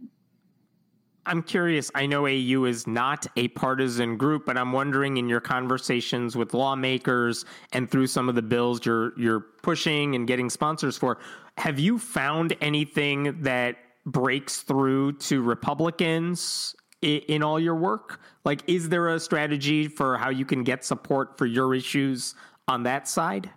I'm 1.26 1.42
curious. 1.42 1.90
I 1.94 2.06
know 2.06 2.28
AU 2.28 2.64
is 2.66 2.86
not 2.86 3.26
a 3.36 3.48
partisan 3.48 4.16
group, 4.16 4.44
but 4.46 4.56
I'm 4.56 4.70
wondering 4.72 5.16
in 5.16 5.28
your 5.28 5.40
conversations 5.40 6.36
with 6.36 6.54
lawmakers 6.54 7.46
and 7.72 7.90
through 7.90 8.06
some 8.08 8.28
of 8.28 8.36
the 8.36 8.42
bills 8.42 8.84
you're 8.86 9.18
you're 9.18 9.40
pushing 9.40 10.14
and 10.14 10.28
getting 10.28 10.50
sponsors 10.50 10.96
for, 10.96 11.18
have 11.56 11.78
you 11.78 11.98
found 11.98 12.56
anything 12.60 13.42
that 13.42 13.76
breaks 14.06 14.62
through 14.62 15.12
to 15.12 15.42
Republicans 15.42 16.74
in, 17.00 17.42
all 17.42 17.60
your 17.60 17.74
work? 17.74 18.20
Like, 18.44 18.62
is 18.66 18.88
there 18.88 19.08
a 19.08 19.20
strategy 19.20 19.88
for 19.88 20.16
how 20.16 20.30
you 20.30 20.44
can 20.44 20.64
get 20.64 20.84
support 20.84 21.38
for 21.38 21.46
your 21.46 21.74
issues 21.74 22.34
on 22.66 22.82
that 22.84 23.08
side? 23.08 23.50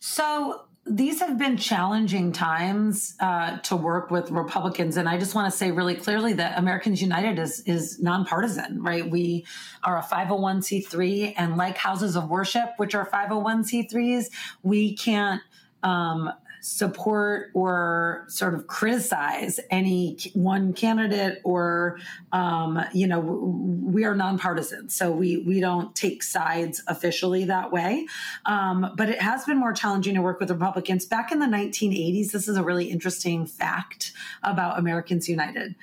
So 0.00 0.62
these 0.84 1.20
have 1.20 1.38
been 1.38 1.56
challenging 1.56 2.30
times 2.30 3.16
uh, 3.18 3.58
to 3.58 3.74
work 3.74 4.10
with 4.10 4.30
Republicans, 4.30 4.96
and 4.96 5.08
I 5.08 5.18
just 5.18 5.34
want 5.34 5.50
to 5.50 5.56
say 5.56 5.72
really 5.72 5.96
clearly 5.96 6.32
that 6.34 6.58
Americans 6.58 7.02
United 7.02 7.40
is 7.40 7.60
is 7.60 7.98
nonpartisan, 8.00 8.82
right? 8.82 9.08
We 9.08 9.46
are 9.82 9.98
a 9.98 10.02
501c3, 10.02 11.34
and 11.36 11.56
like 11.56 11.76
houses 11.76 12.14
of 12.14 12.28
worship, 12.28 12.74
which 12.76 12.94
are 12.94 13.08
501c3s, 13.08 14.26
we 14.62 14.94
can't 14.94 15.42
um, 15.82 16.30
support 16.66 17.52
or 17.54 18.24
sort 18.26 18.52
of 18.52 18.66
criticize 18.66 19.60
any 19.70 20.16
one 20.34 20.72
candidate 20.72 21.40
or 21.44 21.96
um, 22.32 22.84
you 22.92 23.06
know 23.06 23.20
we 23.20 24.04
are 24.04 24.16
nonpartisan 24.16 24.88
so 24.88 25.12
we 25.12 25.36
we 25.46 25.60
don't 25.60 25.94
take 25.94 26.24
sides 26.24 26.82
officially 26.88 27.44
that 27.44 27.70
way. 27.70 28.04
Um, 28.46 28.92
but 28.96 29.08
it 29.08 29.22
has 29.22 29.44
been 29.44 29.58
more 29.58 29.72
challenging 29.72 30.16
to 30.16 30.22
work 30.22 30.40
with 30.40 30.50
republicans. 30.50 31.06
Back 31.06 31.30
in 31.30 31.38
the 31.38 31.46
1980s 31.46 32.32
this 32.32 32.48
is 32.48 32.56
a 32.56 32.64
really 32.64 32.90
interesting 32.90 33.46
fact 33.46 34.12
about 34.42 34.76
americans 34.76 35.28
united. 35.28 35.76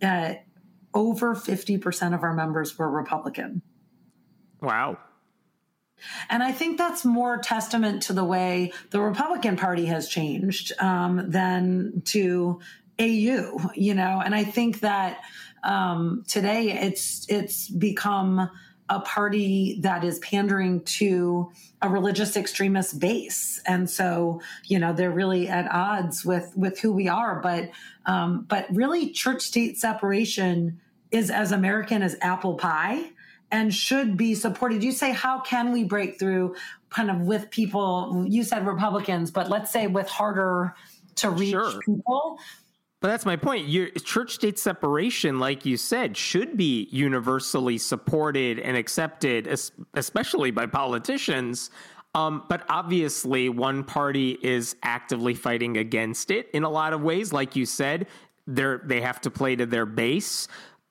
Uh, 0.00 0.34
over 0.92 1.34
50% 1.34 2.14
of 2.14 2.22
our 2.22 2.34
members 2.34 2.78
were 2.78 2.88
republican. 2.88 3.62
Wow 4.60 4.96
and 6.28 6.42
I 6.42 6.52
think 6.52 6.78
that's 6.78 7.04
more 7.04 7.38
testament 7.38 8.02
to 8.04 8.12
the 8.12 8.24
way 8.24 8.72
the 8.90 9.00
Republican 9.00 9.56
Party 9.56 9.86
has 9.86 10.08
changed 10.08 10.72
um, 10.80 11.30
than 11.30 12.02
to 12.06 12.60
AU, 12.98 13.70
you 13.74 13.94
know. 13.94 14.22
And 14.24 14.34
I 14.34 14.44
think 14.44 14.80
that 14.80 15.20
um, 15.62 16.24
today 16.28 16.72
it's 16.72 17.26
it's 17.28 17.68
become 17.68 18.50
a 18.90 19.00
party 19.00 19.78
that 19.80 20.04
is 20.04 20.18
pandering 20.18 20.82
to 20.82 21.50
a 21.80 21.88
religious 21.88 22.36
extremist 22.36 22.98
base, 22.98 23.60
and 23.66 23.88
so 23.88 24.40
you 24.64 24.78
know 24.78 24.92
they're 24.92 25.10
really 25.10 25.48
at 25.48 25.70
odds 25.72 26.24
with 26.24 26.52
with 26.56 26.78
who 26.80 26.92
we 26.92 27.08
are. 27.08 27.40
But 27.40 27.70
um, 28.06 28.44
but 28.48 28.66
really, 28.70 29.10
church 29.10 29.42
state 29.42 29.78
separation 29.78 30.80
is 31.10 31.30
as 31.30 31.52
American 31.52 32.02
as 32.02 32.16
apple 32.20 32.54
pie 32.54 33.10
and 33.50 33.72
should 33.72 34.16
be 34.16 34.34
supported. 34.34 34.82
You 34.82 34.92
say, 34.92 35.12
how 35.12 35.40
can 35.40 35.72
we 35.72 35.84
break 35.84 36.18
through 36.18 36.56
kind 36.90 37.10
of 37.10 37.20
with 37.20 37.50
people? 37.50 38.24
You 38.28 38.42
said 38.42 38.66
Republicans, 38.66 39.30
but 39.30 39.48
let's 39.48 39.70
say 39.72 39.86
with 39.86 40.08
harder 40.08 40.74
to 41.16 41.30
reach 41.30 41.50
sure. 41.50 41.80
people. 41.80 42.38
But 43.00 43.08
that's 43.08 43.26
my 43.26 43.36
point. 43.36 43.68
Your 43.68 43.90
church 43.90 44.32
state 44.32 44.58
separation, 44.58 45.38
like 45.38 45.66
you 45.66 45.76
said, 45.76 46.16
should 46.16 46.56
be 46.56 46.88
universally 46.90 47.76
supported 47.76 48.58
and 48.58 48.78
accepted, 48.78 49.46
especially 49.92 50.50
by 50.50 50.64
politicians. 50.64 51.70
Um, 52.14 52.44
but 52.48 52.64
obviously, 52.70 53.50
one 53.50 53.84
party 53.84 54.38
is 54.40 54.76
actively 54.82 55.34
fighting 55.34 55.76
against 55.76 56.30
it 56.30 56.48
in 56.54 56.62
a 56.62 56.70
lot 56.70 56.94
of 56.94 57.02
ways. 57.02 57.30
Like 57.32 57.56
you 57.56 57.66
said, 57.66 58.06
they 58.46 58.76
they 58.84 59.00
have 59.02 59.20
to 59.22 59.30
play 59.30 59.54
to 59.56 59.66
their 59.66 59.84
base. 59.84 60.48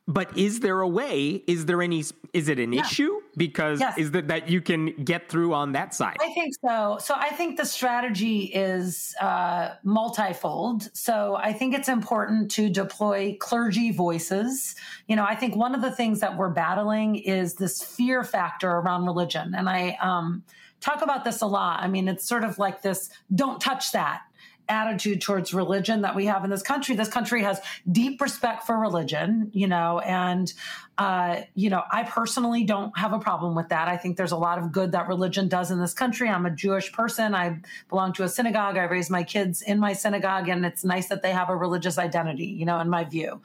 But 0.08 0.38
is 0.38 0.60
there 0.60 0.82
a 0.82 0.88
way? 0.88 1.44
Is 1.48 1.66
there 1.66 1.82
any? 1.82 2.04
Is 2.34 2.50
it 2.50 2.60
an 2.60 2.74
yeah. 2.74 2.82
issue? 2.82 3.22
Because 3.38 3.80
yes. 3.80 3.98
is 3.98 4.12
that 4.12 4.28
that 4.28 4.50
you 4.50 4.60
can 4.60 4.92
get 5.04 5.30
through 5.30 5.54
on 5.54 5.72
that 5.74 5.94
side? 5.94 6.18
I 6.20 6.34
think 6.34 6.54
so. 6.63 6.98
So 7.00 7.13
I 7.16 7.30
think 7.30 7.58
the 7.58 7.66
strategy 7.66 8.46
is 8.54 9.16
uh, 9.22 9.76
multifold. 9.84 10.89
So 10.96 11.36
I 11.36 11.54
think 11.54 11.74
it's 11.74 11.88
important 11.88 12.52
to 12.52 12.70
deploy 12.70 13.38
clergy 13.39 13.92
voices. 13.92 14.76
You 15.08 15.16
know, 15.16 15.24
I 15.24 15.36
think 15.36 15.56
one 15.56 15.74
of 15.74 15.82
the 15.82 15.92
things 15.92 16.20
that 16.20 16.38
we're 16.38 16.50
battling 16.50 17.16
is 17.16 17.54
this 17.54 17.82
fear 17.82 18.26
factor 18.26 18.70
around 18.70 19.06
religion, 19.06 19.54
and 19.56 19.70
I 19.70 19.98
um, 20.02 20.44
talk 20.82 21.02
about 21.02 21.24
this 21.24 21.42
a 21.42 21.48
lot. 21.48 21.82
I 21.82 21.88
mean, 21.88 22.10
it's 22.10 22.28
sort 22.28 22.44
of 22.44 22.60
like 22.60 22.82
this: 22.82 23.10
"Don't 23.34 23.62
touch 23.62 23.94
that." 23.94 24.24
Attitude 24.69 25.21
towards 25.21 25.54
religion 25.54 26.02
that 26.02 26.15
we 26.15 26.26
have 26.26 26.43
in 26.43 26.49
this 26.49 26.62
country. 26.62 26.95
This 26.95 27.10
country 27.10 27.43
has 27.43 27.60
deep 27.91 28.21
respect 28.21 28.65
for 28.65 28.78
religion, 28.78 29.49
you 29.54 29.67
know, 29.67 29.99
and, 29.99 30.54
uh, 30.97 31.41
you 31.56 31.69
know, 31.69 31.84
I 31.91 32.04
personally 32.04 32.63
don't 32.63 32.97
have 32.97 33.13
a 33.13 33.19
problem 33.19 33.56
with 33.56 33.69
that. 33.69 33.88
I 33.88 33.97
think 33.97 34.17
there's 34.17 34.32
a 34.32 34.38
lot 34.38 34.60
of 34.60 34.71
good 34.71 34.91
that 34.93 35.08
religion 35.08 35.47
does 35.47 35.71
in 35.71 35.80
this 35.80 35.93
country. 35.93 36.30
I'm 36.30 36.45
a 36.45 36.52
Jewish 36.52 36.91
person. 36.91 37.36
I 37.36 37.60
belong 37.89 38.13
to 38.13 38.23
a 38.23 38.30
synagogue. 38.30 38.78
I 38.78 38.84
raise 38.84 39.10
my 39.10 39.23
kids 39.23 39.62
in 39.62 39.80
my 39.80 39.93
synagogue, 39.93 40.49
and 40.49 40.65
it's 40.65 40.84
nice 40.84 41.08
that 41.10 41.21
they 41.21 41.32
have 41.32 41.49
a 41.49 41.56
religious 41.56 41.97
identity, 41.97 42.45
you 42.45 42.65
know, 42.65 42.80
in 42.80 42.89
my 42.89 43.04
view. 43.04 43.41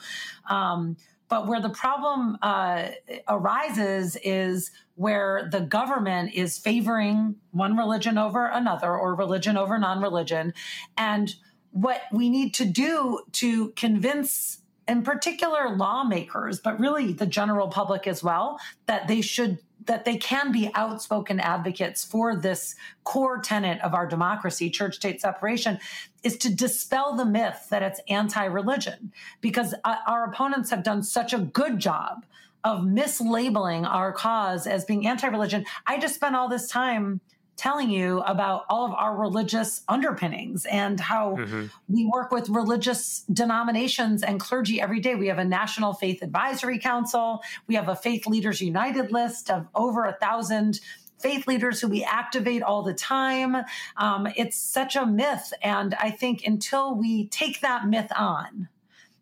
Um, 0.48 0.96
but 1.28 1.46
where 1.46 1.60
the 1.60 1.70
problem 1.70 2.38
uh, 2.42 2.88
arises 3.28 4.16
is 4.22 4.70
where 4.94 5.48
the 5.52 5.60
government 5.60 6.34
is 6.34 6.58
favoring 6.58 7.36
one 7.52 7.76
religion 7.76 8.18
over 8.18 8.46
another 8.46 8.96
or 8.96 9.14
religion 9.14 9.56
over 9.56 9.78
non 9.78 10.02
religion. 10.02 10.54
And 10.96 11.34
what 11.70 12.02
we 12.12 12.30
need 12.30 12.54
to 12.54 12.64
do 12.64 13.20
to 13.32 13.70
convince, 13.70 14.58
in 14.86 15.02
particular, 15.02 15.76
lawmakers, 15.76 16.60
but 16.60 16.80
really 16.80 17.12
the 17.12 17.26
general 17.26 17.68
public 17.68 18.06
as 18.06 18.22
well, 18.24 18.58
that 18.86 19.06
they 19.06 19.20
should 19.20 19.58
that 19.88 20.04
they 20.04 20.16
can 20.16 20.52
be 20.52 20.70
outspoken 20.74 21.40
advocates 21.40 22.04
for 22.04 22.36
this 22.36 22.76
core 23.04 23.40
tenet 23.40 23.80
of 23.82 23.94
our 23.94 24.06
democracy, 24.06 24.70
church 24.70 24.94
state 24.94 25.20
separation, 25.20 25.78
is 26.22 26.36
to 26.36 26.54
dispel 26.54 27.16
the 27.16 27.24
myth 27.24 27.66
that 27.70 27.82
it's 27.82 28.00
anti 28.08 28.44
religion. 28.44 29.12
Because 29.40 29.74
uh, 29.84 29.96
our 30.06 30.24
opponents 30.24 30.70
have 30.70 30.84
done 30.84 31.02
such 31.02 31.32
a 31.32 31.38
good 31.38 31.78
job 31.80 32.24
of 32.64 32.80
mislabeling 32.80 33.88
our 33.88 34.12
cause 34.12 34.66
as 34.66 34.84
being 34.84 35.06
anti 35.06 35.26
religion. 35.26 35.64
I 35.86 35.98
just 35.98 36.14
spent 36.14 36.36
all 36.36 36.48
this 36.48 36.68
time 36.68 37.20
telling 37.58 37.90
you 37.90 38.20
about 38.20 38.64
all 38.70 38.86
of 38.86 38.92
our 38.92 39.14
religious 39.14 39.82
underpinnings 39.88 40.64
and 40.66 40.98
how 40.98 41.36
mm-hmm. 41.36 41.66
we 41.88 42.06
work 42.06 42.30
with 42.30 42.48
religious 42.48 43.24
denominations 43.32 44.22
and 44.22 44.40
clergy 44.40 44.80
every 44.80 45.00
day. 45.00 45.16
We 45.16 45.26
have 45.26 45.38
a 45.38 45.44
National 45.44 45.92
Faith 45.92 46.22
Advisory 46.22 46.78
Council. 46.78 47.42
We 47.66 47.74
have 47.74 47.88
a 47.88 47.96
Faith 47.96 48.26
Leaders 48.26 48.60
United 48.60 49.12
list 49.12 49.50
of 49.50 49.66
over 49.74 50.04
a 50.04 50.14
thousand 50.14 50.80
faith 51.18 51.48
leaders 51.48 51.80
who 51.80 51.88
we 51.88 52.04
activate 52.04 52.62
all 52.62 52.82
the 52.82 52.94
time. 52.94 53.56
Um, 53.96 54.28
it's 54.36 54.56
such 54.56 54.94
a 54.94 55.04
myth. 55.04 55.52
And 55.62 55.94
I 55.94 56.10
think 56.10 56.46
until 56.46 56.94
we 56.94 57.26
take 57.26 57.60
that 57.60 57.88
myth 57.88 58.12
on, 58.16 58.68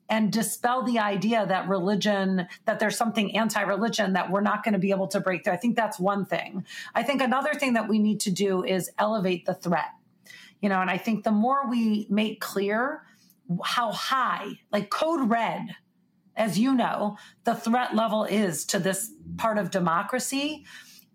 and 0.09 0.33
dispel 0.33 0.83
the 0.83 0.99
idea 0.99 1.47
that 1.47 1.69
religion, 1.69 2.47
that 2.65 2.79
there's 2.79 2.97
something 2.97 3.37
anti 3.37 3.63
religion 3.63 4.13
that 4.13 4.31
we're 4.31 4.41
not 4.41 4.63
going 4.63 4.75
to 4.75 4.79
be 4.79 4.91
able 4.91 5.09
to 5.09 5.21
break 5.21 5.45
through. 5.45 5.53
I 5.53 5.57
think 5.57 5.77
that's 5.77 5.99
one 5.99 6.25
thing. 6.25 6.65
I 6.95 7.03
think 7.03 7.23
another 7.23 7.55
thing 7.55 7.75
that 7.75 7.89
we 7.89 7.99
need 7.99 8.21
to 8.21 8.31
do 8.31 8.65
is 8.65 8.91
elevate 8.99 9.47
the 9.47 9.55
threat. 9.55 9.91
You 10.61 10.69
know, 10.69 10.81
and 10.81 10.91
I 10.91 10.99
think 10.99 11.25
the 11.25 11.33
more 11.33 11.69
we 11.69 12.07
make 12.09 12.41
clear 12.41 13.03
how 13.65 13.93
high, 13.93 14.61
like 14.73 14.91
code 14.91 15.29
red, 15.29 15.77
as 16.37 16.59
you 16.59 16.75
know, 16.75 17.17
the 17.45 17.55
threat 17.55 17.95
level 17.95 18.25
is 18.25 18.65
to 18.67 18.79
this 18.79 19.13
part 19.37 19.59
of 19.59 19.71
democracy. 19.71 20.65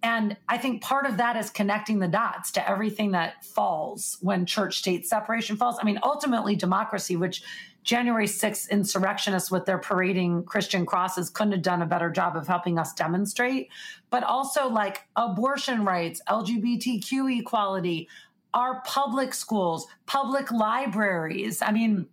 And 0.04 0.36
I 0.49 0.58
think 0.58 0.82
part 0.82 1.06
of 1.06 1.17
that 1.17 1.36
is 1.36 1.51
connecting 1.51 1.99
the 1.99 2.08
dots 2.08 2.51
to 2.54 2.69
everything 2.69 3.12
that 3.12 3.45
falls 3.45 4.17
when 4.21 4.47
church 4.47 4.80
state 4.80 5.06
separation 5.06 5.58
falls. 5.58 5.77
I 5.80 5.86
mean, 5.86 5.99
ultimately, 6.01 6.56
democracy, 6.56 7.15
which 7.15 7.43
January 7.83 8.27
6th 8.27 8.69
insurrectionists 8.69 9.49
with 9.49 9.65
their 9.65 9.79
parading 9.79 10.43
Christian 10.43 10.85
crosses 10.85 11.29
couldn't 11.29 11.53
have 11.53 11.61
done 11.61 11.81
a 11.81 11.85
better 11.85 12.09
job 12.09 12.35
of 12.35 12.47
helping 12.47 12.77
us 12.77 12.93
demonstrate. 12.93 13.69
But 14.09 14.23
also, 14.23 14.69
like 14.69 15.07
abortion 15.15 15.83
rights, 15.83 16.21
LGBTQ 16.29 17.39
equality, 17.39 18.07
our 18.53 18.81
public 18.81 19.33
schools, 19.33 19.87
public 20.05 20.51
libraries. 20.51 21.61
I 21.61 21.71
mean, 21.71 22.07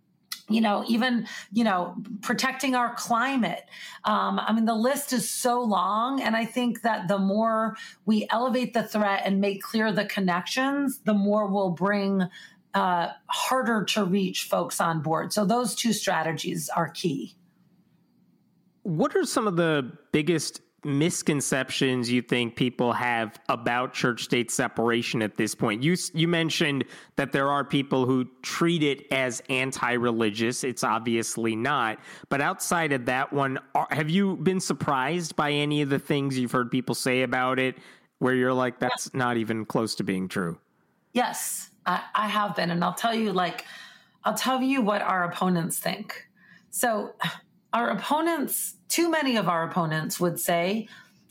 you 0.49 0.61
know, 0.61 0.83
even, 0.87 1.27
you 1.53 1.63
know, 1.63 1.95
protecting 2.21 2.73
our 2.75 2.95
climate. 2.95 3.65
Um, 4.03 4.39
I 4.39 4.51
mean, 4.51 4.65
the 4.65 4.73
list 4.73 5.13
is 5.13 5.29
so 5.29 5.61
long. 5.61 6.21
And 6.21 6.35
I 6.35 6.45
think 6.45 6.81
that 6.81 7.07
the 7.07 7.19
more 7.19 7.77
we 8.05 8.27
elevate 8.31 8.73
the 8.73 8.83
threat 8.83 9.21
and 9.25 9.39
make 9.39 9.61
clear 9.61 9.91
the 9.91 10.05
connections, 10.05 10.99
the 11.05 11.13
more 11.13 11.47
we'll 11.47 11.69
bring 11.69 12.23
uh, 12.73 13.09
harder 13.27 13.83
to 13.83 14.05
reach 14.05 14.43
folks 14.43 14.79
on 14.79 15.01
board. 15.01 15.33
So 15.33 15.45
those 15.45 15.75
two 15.75 15.93
strategies 15.93 16.69
are 16.69 16.89
key. 16.89 17.35
What 18.83 19.15
are 19.15 19.25
some 19.25 19.47
of 19.47 19.55
the 19.55 19.91
biggest 20.11 20.61
misconceptions 20.85 22.09
you 22.09 22.21
think 22.21 22.55
people 22.55 22.93
have 22.93 23.37
about 23.49 23.93
church 23.93 24.23
state 24.23 24.49
separation 24.49 25.21
at 25.21 25.35
this 25.35 25.53
point? 25.53 25.83
You 25.83 25.97
you 26.13 26.27
mentioned 26.27 26.85
that 27.17 27.33
there 27.33 27.49
are 27.49 27.65
people 27.65 28.05
who 28.05 28.25
treat 28.41 28.81
it 28.81 29.05
as 29.11 29.41
anti-religious. 29.49 30.63
It's 30.63 30.83
obviously 30.83 31.55
not. 31.55 31.99
But 32.29 32.39
outside 32.39 32.93
of 32.93 33.05
that 33.07 33.33
one, 33.33 33.59
are, 33.75 33.87
have 33.91 34.09
you 34.09 34.37
been 34.37 34.61
surprised 34.61 35.35
by 35.35 35.51
any 35.51 35.81
of 35.81 35.89
the 35.89 35.99
things 35.99 36.39
you've 36.39 36.53
heard 36.53 36.71
people 36.71 36.95
say 36.95 37.23
about 37.23 37.59
it 37.59 37.75
where 38.19 38.33
you're 38.33 38.53
like 38.53 38.79
that's 38.79 39.13
not 39.13 39.35
even 39.37 39.65
close 39.65 39.95
to 39.95 40.03
being 40.03 40.29
true? 40.29 40.57
Yes. 41.11 41.71
I, 41.85 42.01
I 42.13 42.27
have 42.27 42.55
been, 42.55 42.71
and 42.71 42.83
I'll 42.83 42.93
tell 42.93 43.13
you, 43.13 43.33
like, 43.33 43.65
I'll 44.23 44.35
tell 44.35 44.61
you 44.61 44.81
what 44.81 45.01
our 45.01 45.23
opponents 45.23 45.79
think. 45.79 46.27
So, 46.69 47.15
our 47.71 47.89
opponents, 47.89 48.75
too 48.87 49.09
many 49.09 49.37
of 49.37 49.47
our 49.47 49.69
opponents 49.69 50.19
would 50.19 50.39
say 50.39 50.87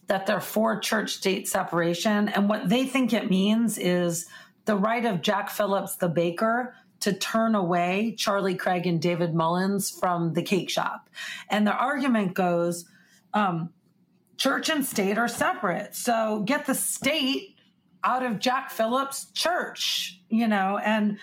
that 0.06 0.26
they're 0.26 0.40
for 0.40 0.78
church 0.78 1.14
state 1.14 1.48
separation. 1.48 2.28
And 2.28 2.48
what 2.48 2.68
they 2.68 2.86
think 2.86 3.12
it 3.12 3.30
means 3.30 3.76
is 3.76 4.26
the 4.64 4.76
right 4.76 5.04
of 5.04 5.20
Jack 5.20 5.50
Phillips, 5.50 5.96
the 5.96 6.08
baker, 6.08 6.74
to 7.00 7.12
turn 7.12 7.54
away 7.54 8.14
Charlie 8.16 8.54
Craig 8.54 8.86
and 8.86 9.00
David 9.00 9.34
Mullins 9.34 9.90
from 9.90 10.32
the 10.32 10.42
cake 10.42 10.70
shop. 10.70 11.08
And 11.48 11.66
the 11.66 11.72
argument 11.72 12.34
goes 12.34 12.86
um, 13.34 13.70
church 14.36 14.68
and 14.68 14.84
state 14.84 15.18
are 15.18 15.28
separate. 15.28 15.94
So 15.94 16.42
get 16.44 16.66
the 16.66 16.74
state 16.74 17.56
out 18.04 18.24
of 18.24 18.38
Jack 18.38 18.70
Phillips' 18.70 19.26
church, 19.32 20.20
you 20.28 20.46
know, 20.48 20.78
and 20.78 21.18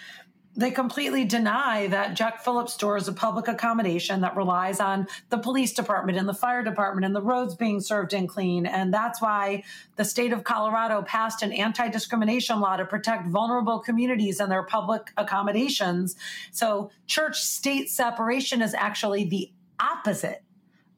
they 0.57 0.71
completely 0.71 1.25
deny 1.25 1.87
that 1.87 2.15
Jack 2.15 2.41
Phillips 2.43 2.73
store 2.73 2.95
is 2.95 3.07
a 3.09 3.13
public 3.13 3.49
accommodation 3.49 4.21
that 4.21 4.37
relies 4.37 4.79
on 4.79 5.05
the 5.29 5.37
police 5.37 5.73
department 5.73 6.17
and 6.17 6.29
the 6.29 6.33
fire 6.33 6.63
department 6.63 7.05
and 7.05 7.13
the 7.13 7.21
roads 7.21 7.55
being 7.55 7.81
served 7.81 8.13
and 8.13 8.29
clean. 8.29 8.65
And 8.65 8.93
that's 8.93 9.21
why 9.21 9.63
the 9.97 10.05
state 10.05 10.31
of 10.31 10.45
Colorado 10.45 11.01
passed 11.01 11.43
an 11.43 11.51
anti 11.51 11.89
discrimination 11.89 12.61
law 12.61 12.77
to 12.77 12.85
protect 12.85 13.27
vulnerable 13.27 13.79
communities 13.79 14.39
and 14.39 14.49
their 14.49 14.63
public 14.63 15.11
accommodations. 15.17 16.15
So, 16.51 16.89
church 17.05 17.41
state 17.41 17.89
separation 17.89 18.61
is 18.61 18.73
actually 18.73 19.25
the 19.25 19.51
opposite 19.79 20.41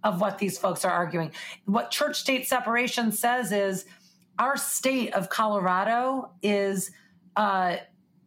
of 0.03 0.21
what 0.21 0.37
these 0.37 0.59
folks 0.59 0.85
are 0.85 0.91
arguing. 0.91 1.31
What 1.65 1.89
church 1.89 2.19
state 2.19 2.47
separation 2.47 3.11
says 3.11 3.51
is, 3.51 3.85
our 4.39 4.57
state 4.57 5.13
of 5.13 5.29
Colorado 5.29 6.31
is 6.41 6.91
uh, 7.35 7.77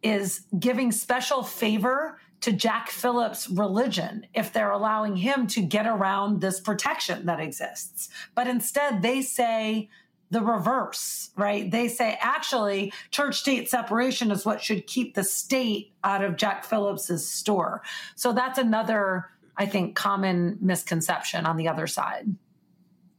is 0.01 0.41
giving 0.57 0.91
special 0.91 1.43
favor 1.43 2.19
to 2.41 2.51
Jack 2.51 2.89
Phillips' 2.89 3.49
religion 3.49 4.25
if 4.33 4.51
they're 4.51 4.71
allowing 4.71 5.15
him 5.15 5.45
to 5.47 5.61
get 5.61 5.85
around 5.85 6.41
this 6.41 6.59
protection 6.59 7.27
that 7.27 7.39
exists. 7.39 8.09
But 8.33 8.47
instead, 8.47 9.01
they 9.01 9.21
say 9.21 9.89
the 10.31 10.41
reverse, 10.41 11.29
right? 11.35 11.69
They 11.69 11.87
say 11.87 12.17
actually 12.19 12.93
church 13.11 13.39
state 13.39 13.69
separation 13.69 14.31
is 14.31 14.45
what 14.45 14.61
should 14.61 14.87
keep 14.87 15.13
the 15.13 15.23
state 15.23 15.91
out 16.03 16.23
of 16.23 16.37
Jack 16.37 16.63
Phillips's 16.63 17.29
store. 17.29 17.83
So 18.15 18.33
that's 18.33 18.57
another, 18.57 19.27
I 19.57 19.65
think, 19.65 19.95
common 19.95 20.57
misconception 20.61 21.45
on 21.45 21.57
the 21.57 21.67
other 21.67 21.85
side. 21.85 22.33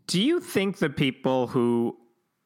Do 0.06 0.20
you 0.20 0.40
think 0.40 0.78
the 0.78 0.90
people 0.90 1.46
who 1.46 1.96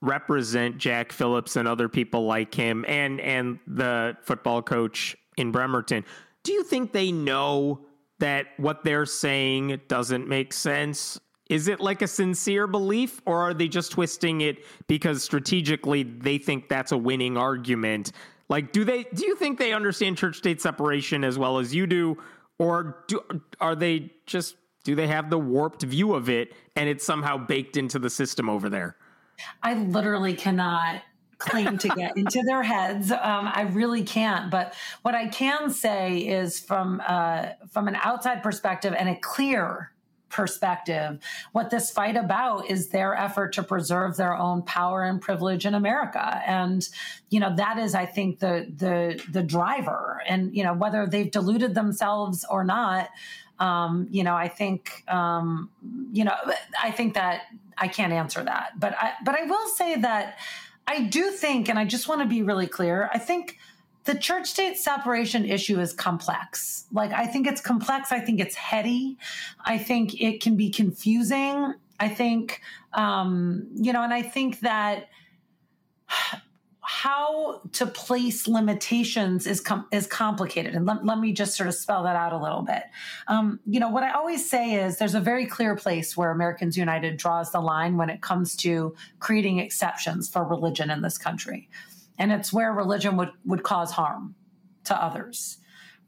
represent 0.00 0.78
Jack 0.78 1.12
Phillips 1.12 1.56
and 1.56 1.66
other 1.66 1.88
people 1.88 2.26
like 2.26 2.54
him 2.54 2.85
and 2.87 3.20
and 3.20 3.59
the 3.66 4.16
football 4.22 4.62
coach 4.62 5.16
in 5.37 5.52
Bremerton. 5.52 6.04
Do 6.42 6.52
you 6.52 6.62
think 6.62 6.92
they 6.92 7.11
know 7.12 7.80
that 8.18 8.46
what 8.56 8.85
they're 8.85 9.06
saying 9.06 9.80
doesn't 9.88 10.28
make 10.28 10.52
sense? 10.52 11.18
Is 11.48 11.68
it 11.68 11.80
like 11.80 12.02
a 12.02 12.09
sincere 12.09 12.66
belief 12.66 13.20
or 13.24 13.40
are 13.40 13.54
they 13.54 13.68
just 13.68 13.92
twisting 13.92 14.40
it 14.40 14.64
because 14.88 15.22
strategically 15.22 16.02
they 16.02 16.38
think 16.38 16.68
that's 16.68 16.92
a 16.92 16.98
winning 16.98 17.37
argument? 17.37 18.12
Like 18.48 18.72
do 18.72 18.85
they 18.85 19.04
do 19.14 19.26
you 19.26 19.37
think 19.37 19.59
they 19.59 19.72
understand 19.72 20.18
church 20.18 20.37
state 20.37 20.61
separation 20.61 21.24
as 21.24 21.38
well 21.38 21.59
as 21.59 21.74
you 21.74 21.87
do 21.87 22.16
or 22.59 23.04
do, 23.09 23.20
are 23.61 23.74
they 23.74 24.12
just 24.26 24.56
Do 24.85 24.94
they 24.94 25.09
have 25.09 25.30
the 25.30 25.38
warped 25.38 25.82
view 25.82 26.14
of 26.14 26.28
it 26.28 26.54
and 26.76 26.88
it's 26.88 27.04
somehow 27.04 27.37
baked 27.37 27.76
into 27.76 27.98
the 27.98 28.11
system 28.11 28.48
over 28.48 28.68
there? 28.68 28.96
I 29.62 29.75
literally 29.75 30.35
cannot 30.35 31.03
claim 31.38 31.79
to 31.79 31.88
get 31.88 32.16
into 32.16 32.42
their 32.42 32.62
heads. 32.62 33.11
Um, 33.11 33.51
I 33.53 33.68
really 33.72 34.03
can't. 34.03 34.51
But 34.51 34.75
what 35.03 35.14
I 35.14 35.29
can 35.29 35.70
say 35.70 36.18
is 36.18 36.61
from 36.61 37.03
uh, 37.07 37.51
from 37.70 37.88
an 37.88 37.96
outside 37.96 38.42
perspective 38.42 38.94
and 38.96 39.09
a 39.09 39.16
clear 39.16 39.92
perspective, 40.29 41.18
what 41.53 41.70
this 41.70 41.90
fight 41.90 42.16
about 42.16 42.68
is 42.68 42.88
their 42.88 43.14
effort 43.14 43.53
to 43.55 43.62
preserve 43.62 44.16
their 44.16 44.37
own 44.37 44.62
power 44.62 45.03
and 45.05 45.20
privilege 45.20 45.64
in 45.64 45.75
America. 45.75 46.42
And, 46.46 46.87
you 47.31 47.40
know, 47.40 47.55
that 47.57 47.79
is, 47.79 47.94
I 47.94 48.07
think, 48.07 48.40
the 48.40 48.70
the 48.77 49.22
the 49.31 49.42
driver. 49.42 50.20
And, 50.27 50.55
you 50.55 50.64
know, 50.64 50.75
whether 50.75 51.07
they've 51.07 51.31
deluded 51.31 51.75
themselves 51.75 52.44
or 52.51 52.64
not, 52.64 53.09
um, 53.59 54.09
you 54.11 54.25
know, 54.25 54.35
I 54.35 54.49
think, 54.49 55.05
um, 55.09 55.70
you 56.12 56.25
know, 56.25 56.35
I 56.83 56.90
think 56.90 57.14
that 57.14 57.42
I 57.78 57.88
can't 57.88 58.12
answer 58.12 58.42
that. 58.44 58.78
But 58.78 58.94
I 58.98 59.12
but 59.24 59.34
I 59.34 59.44
will 59.44 59.68
say 59.68 59.96
that 59.96 60.38
I 60.86 61.02
do 61.02 61.30
think, 61.30 61.68
and 61.68 61.78
I 61.78 61.84
just 61.84 62.08
want 62.08 62.20
to 62.22 62.26
be 62.26 62.42
really 62.42 62.66
clear, 62.66 63.10
I 63.12 63.18
think 63.18 63.58
the 64.04 64.14
church 64.14 64.46
state 64.46 64.78
separation 64.78 65.44
issue 65.44 65.80
is 65.80 65.92
complex. 65.92 66.86
Like, 66.92 67.12
I 67.12 67.26
think 67.26 67.46
it's 67.46 67.60
complex. 67.60 68.12
I 68.12 68.20
think 68.20 68.40
it's 68.40 68.54
heady. 68.54 69.18
I 69.64 69.78
think 69.78 70.20
it 70.20 70.40
can 70.40 70.56
be 70.56 70.70
confusing. 70.70 71.74
I 71.98 72.08
think, 72.08 72.60
um, 72.92 73.66
you 73.74 73.92
know, 73.92 74.02
and 74.02 74.14
I 74.14 74.22
think 74.22 74.60
that 74.60 75.08
how 76.87 77.61
to 77.72 77.85
place 77.85 78.46
limitations 78.46 79.44
is 79.44 79.61
com- 79.61 79.88
is 79.90 80.07
complicated. 80.07 80.77
And 80.77 80.87
let, 80.87 81.05
let 81.05 81.18
me 81.18 81.33
just 81.33 81.57
sort 81.57 81.68
of 81.68 81.75
spell 81.75 82.05
that 82.05 82.14
out 82.14 82.33
a 82.33 82.38
little 82.38 82.62
bit. 82.62 82.85
Um, 83.27 83.59
you 83.66 83.81
know 83.81 83.88
what 83.88 84.05
i 84.05 84.12
always 84.12 84.49
say 84.49 84.75
is 84.75 84.99
there's 84.99 85.16
a 85.16 85.20
very 85.20 85.46
clear 85.46 85.75
place 85.75 86.16
where 86.16 86.31
americans 86.31 86.77
united 86.77 87.16
draws 87.16 87.51
the 87.51 87.61
line 87.61 87.96
when 87.96 88.09
it 88.09 88.22
comes 88.22 88.55
to 88.57 88.94
creating 89.18 89.59
exceptions 89.59 90.29
for 90.29 90.44
religion 90.44 90.90
in 90.90 91.03
this 91.03 91.18
country. 91.18 91.68
And 92.18 92.31
it's 92.31 92.53
where 92.53 92.72
religion 92.72 93.16
would 93.16 93.33
would 93.44 93.64
cause 93.64 93.90
harm 93.90 94.37
to 94.85 94.94
others 95.03 95.59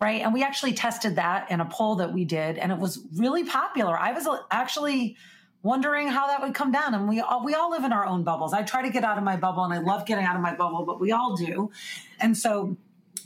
right? 0.00 0.22
And 0.22 0.32
we 0.32 0.44
actually 0.44 0.74
tested 0.74 1.16
that 1.16 1.50
in 1.50 1.60
a 1.60 1.64
poll 1.64 1.96
that 1.96 2.12
we 2.12 2.24
did 2.24 2.56
and 2.56 2.70
it 2.70 2.78
was 2.78 3.00
really 3.16 3.42
popular. 3.42 3.98
I 3.98 4.12
was 4.12 4.28
actually 4.52 5.16
wondering 5.62 6.08
how 6.08 6.26
that 6.28 6.40
would 6.42 6.54
come 6.54 6.72
down. 6.72 6.94
And 6.94 7.08
we 7.08 7.20
all 7.20 7.44
we 7.44 7.54
all 7.54 7.70
live 7.70 7.84
in 7.84 7.92
our 7.92 8.06
own 8.06 8.24
bubbles. 8.24 8.52
I 8.52 8.62
try 8.62 8.82
to 8.82 8.90
get 8.90 9.04
out 9.04 9.18
of 9.18 9.24
my 9.24 9.36
bubble, 9.36 9.64
and 9.64 9.72
I 9.72 9.78
love 9.78 10.06
getting 10.06 10.24
out 10.24 10.36
of 10.36 10.42
my 10.42 10.54
bubble, 10.54 10.84
but 10.84 11.00
we 11.00 11.12
all 11.12 11.36
do. 11.36 11.70
And 12.20 12.36
so 12.36 12.76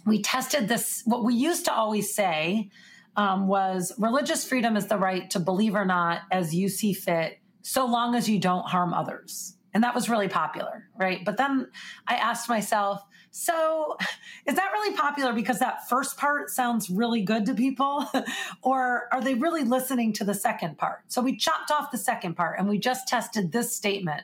we 0.06 0.22
tested 0.22 0.68
this. 0.68 1.02
What 1.04 1.24
we 1.24 1.34
used 1.34 1.64
to 1.66 1.72
always 1.72 2.14
say 2.14 2.70
um, 3.16 3.46
was 3.46 3.92
religious 3.98 4.44
freedom 4.44 4.76
is 4.76 4.86
the 4.86 4.98
right 4.98 5.28
to 5.30 5.40
believe 5.40 5.74
or 5.74 5.84
not 5.84 6.22
as 6.30 6.54
you 6.54 6.68
see 6.68 6.92
fit, 6.92 7.38
so 7.62 7.86
long 7.86 8.14
as 8.14 8.28
you 8.28 8.38
don't 8.38 8.66
harm 8.66 8.94
others. 8.94 9.56
And 9.74 9.82
that 9.84 9.94
was 9.94 10.08
really 10.08 10.28
popular, 10.28 10.88
right? 10.98 11.24
But 11.24 11.38
then 11.38 11.68
I 12.06 12.16
asked 12.16 12.48
myself, 12.48 13.02
so, 13.32 13.96
is 14.46 14.54
that 14.54 14.70
really 14.72 14.94
popular 14.94 15.32
because 15.32 15.58
that 15.58 15.88
first 15.88 16.16
part 16.16 16.50
sounds 16.50 16.88
really 16.88 17.22
good 17.22 17.46
to 17.46 17.54
people? 17.54 18.06
or 18.62 19.08
are 19.10 19.20
they 19.20 19.34
really 19.34 19.64
listening 19.64 20.12
to 20.14 20.24
the 20.24 20.34
second 20.34 20.78
part? 20.78 21.00
So, 21.08 21.20
we 21.20 21.36
chopped 21.36 21.72
off 21.72 21.90
the 21.90 21.98
second 21.98 22.36
part 22.36 22.58
and 22.60 22.68
we 22.68 22.78
just 22.78 23.08
tested 23.08 23.50
this 23.50 23.74
statement 23.74 24.22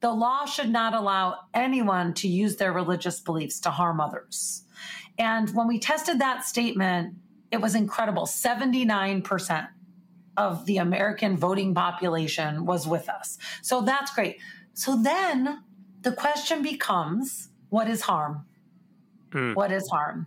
The 0.00 0.12
law 0.12 0.46
should 0.46 0.70
not 0.70 0.94
allow 0.94 1.40
anyone 1.52 2.14
to 2.14 2.28
use 2.28 2.56
their 2.56 2.72
religious 2.72 3.20
beliefs 3.20 3.60
to 3.60 3.70
harm 3.70 4.00
others. 4.00 4.62
And 5.18 5.52
when 5.54 5.66
we 5.66 5.78
tested 5.78 6.20
that 6.20 6.44
statement, 6.44 7.14
it 7.50 7.60
was 7.60 7.74
incredible 7.74 8.26
79% 8.26 9.68
of 10.36 10.66
the 10.66 10.76
American 10.76 11.36
voting 11.36 11.74
population 11.74 12.66
was 12.66 12.86
with 12.86 13.08
us. 13.08 13.38
So, 13.62 13.80
that's 13.80 14.14
great. 14.14 14.38
So, 14.76 14.94
then 15.02 15.62
the 16.02 16.12
question 16.12 16.62
becomes, 16.62 17.48
what 17.70 17.88
is 17.88 18.02
harm? 18.02 18.44
Mm. 19.30 19.54
What 19.54 19.72
is 19.72 19.88
harm? 19.88 20.26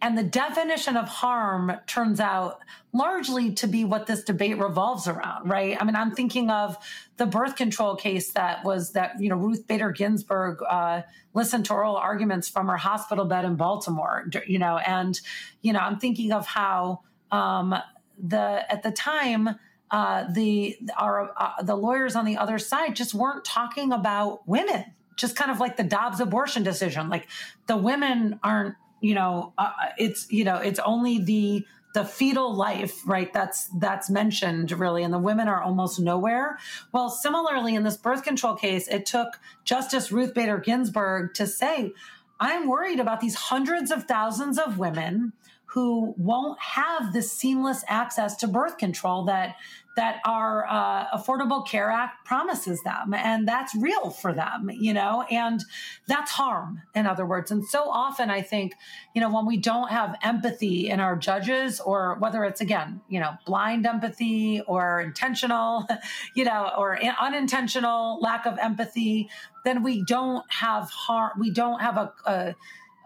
And 0.00 0.16
the 0.16 0.22
definition 0.22 0.96
of 0.96 1.08
harm 1.08 1.72
turns 1.88 2.20
out 2.20 2.60
largely 2.92 3.52
to 3.54 3.66
be 3.66 3.84
what 3.84 4.06
this 4.06 4.22
debate 4.22 4.56
revolves 4.56 5.08
around, 5.08 5.50
right? 5.50 5.76
I 5.78 5.84
mean, 5.84 5.96
I'm 5.96 6.12
thinking 6.12 6.48
of 6.48 6.78
the 7.16 7.26
birth 7.26 7.56
control 7.56 7.96
case 7.96 8.30
that 8.32 8.64
was 8.64 8.92
that, 8.92 9.20
you 9.20 9.28
know, 9.30 9.36
Ruth 9.36 9.66
Bader 9.66 9.90
Ginsburg 9.90 10.60
uh, 10.62 11.02
listened 11.34 11.66
to 11.66 11.74
oral 11.74 11.96
arguments 11.96 12.48
from 12.48 12.68
her 12.68 12.76
hospital 12.76 13.24
bed 13.24 13.44
in 13.44 13.56
Baltimore, 13.56 14.30
you 14.46 14.60
know, 14.60 14.78
and, 14.78 15.20
you 15.60 15.72
know, 15.72 15.80
I'm 15.80 15.98
thinking 15.98 16.32
of 16.32 16.46
how 16.46 17.00
um, 17.32 17.74
the, 18.16 18.64
at 18.72 18.84
the 18.84 18.92
time, 18.92 19.50
uh, 19.90 20.24
the 20.32 20.76
our 20.96 21.32
uh, 21.36 21.62
the 21.62 21.76
lawyers 21.76 22.16
on 22.16 22.24
the 22.24 22.36
other 22.36 22.58
side 22.58 22.96
just 22.96 23.14
weren't 23.14 23.44
talking 23.44 23.92
about 23.92 24.46
women 24.46 24.84
just 25.18 25.36
kind 25.36 25.50
of 25.50 25.60
like 25.60 25.76
the 25.76 25.84
Dobbs 25.84 26.20
abortion 26.20 26.62
decision. 26.62 27.10
Like 27.10 27.28
the 27.66 27.76
women 27.76 28.40
aren't, 28.42 28.76
you 29.00 29.14
know, 29.14 29.52
uh, 29.58 29.72
it's 29.98 30.30
you 30.30 30.44
know, 30.44 30.56
it's 30.56 30.78
only 30.78 31.18
the 31.18 31.66
the 31.94 32.04
fetal 32.04 32.54
life, 32.54 33.00
right? 33.06 33.32
That's 33.32 33.68
that's 33.78 34.08
mentioned 34.08 34.70
really, 34.72 35.02
and 35.02 35.12
the 35.12 35.18
women 35.18 35.48
are 35.48 35.62
almost 35.62 36.00
nowhere. 36.00 36.58
Well, 36.92 37.10
similarly, 37.10 37.74
in 37.74 37.82
this 37.82 37.96
birth 37.96 38.22
control 38.22 38.54
case, 38.54 38.88
it 38.88 39.04
took 39.04 39.40
Justice 39.64 40.10
Ruth 40.12 40.32
Bader 40.34 40.58
Ginsburg 40.58 41.34
to 41.34 41.46
say, 41.46 41.92
"I'm 42.40 42.68
worried 42.68 43.00
about 43.00 43.20
these 43.20 43.34
hundreds 43.34 43.90
of 43.90 44.04
thousands 44.04 44.58
of 44.58 44.78
women." 44.78 45.32
Who 45.78 46.12
won't 46.16 46.58
have 46.58 47.12
the 47.12 47.22
seamless 47.22 47.84
access 47.86 48.34
to 48.34 48.48
birth 48.48 48.78
control 48.78 49.26
that 49.26 49.54
that 49.94 50.20
our 50.24 50.66
uh, 50.68 51.06
Affordable 51.16 51.64
Care 51.66 51.88
Act 51.88 52.24
promises 52.24 52.82
them. 52.82 53.14
And 53.14 53.46
that's 53.46 53.74
real 53.76 54.10
for 54.10 54.32
them, 54.32 54.70
you 54.72 54.92
know, 54.92 55.24
and 55.30 55.64
that's 56.06 56.32
harm, 56.32 56.82
in 56.96 57.06
other 57.06 57.24
words. 57.24 57.50
And 57.52 57.64
so 57.64 57.88
often, 57.90 58.28
I 58.28 58.42
think, 58.42 58.74
you 59.14 59.20
know, 59.20 59.32
when 59.32 59.46
we 59.46 59.56
don't 59.56 59.90
have 59.90 60.16
empathy 60.22 60.88
in 60.88 60.98
our 60.98 61.16
judges, 61.16 61.80
or 61.80 62.16
whether 62.18 62.44
it's, 62.44 62.60
again, 62.60 63.00
you 63.08 63.20
know, 63.20 63.32
blind 63.46 63.86
empathy 63.86 64.62
or 64.66 65.00
intentional, 65.00 65.86
you 66.34 66.44
know, 66.44 66.70
or 66.76 66.98
unintentional 67.20 68.20
lack 68.20 68.46
of 68.46 68.58
empathy, 68.58 69.28
then 69.64 69.84
we 69.84 70.02
don't 70.02 70.44
have 70.50 70.90
harm, 70.90 71.32
we 71.38 71.50
don't 71.50 71.80
have 71.80 71.96
a, 71.96 72.12
a 72.26 72.54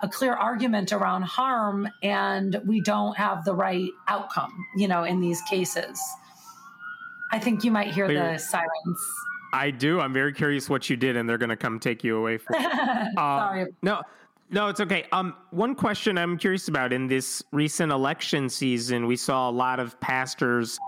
a 0.02 0.08
clear 0.08 0.34
argument 0.34 0.92
around 0.92 1.22
harm 1.22 1.88
and 2.02 2.60
we 2.66 2.80
don't 2.80 3.16
have 3.16 3.44
the 3.44 3.54
right 3.54 3.90
outcome, 4.08 4.52
you 4.76 4.88
know, 4.88 5.04
in 5.04 5.20
these 5.20 5.40
cases. 5.42 6.00
I 7.30 7.38
think 7.38 7.64
you 7.64 7.70
might 7.70 7.92
hear 7.92 8.08
the 8.08 8.36
sirens. 8.36 8.98
I 9.54 9.70
do. 9.70 10.00
I'm 10.00 10.12
very 10.12 10.32
curious 10.32 10.68
what 10.68 10.88
you 10.88 10.96
did, 10.96 11.16
and 11.16 11.28
they're 11.28 11.38
going 11.38 11.50
to 11.50 11.56
come 11.56 11.78
take 11.78 12.02
you 12.02 12.16
away 12.16 12.38
from. 12.38 12.56
Um, 12.56 13.08
Sorry. 13.16 13.66
No, 13.82 14.02
no, 14.50 14.68
it's 14.68 14.80
okay. 14.80 15.06
Um, 15.12 15.34
one 15.50 15.74
question 15.74 16.18
I'm 16.18 16.36
curious 16.36 16.68
about 16.68 16.92
in 16.92 17.06
this 17.06 17.42
recent 17.52 17.92
election 17.92 18.48
season, 18.48 19.06
we 19.06 19.16
saw 19.16 19.48
a 19.48 19.52
lot 19.52 19.80
of 19.80 19.98
pastors 20.00 20.78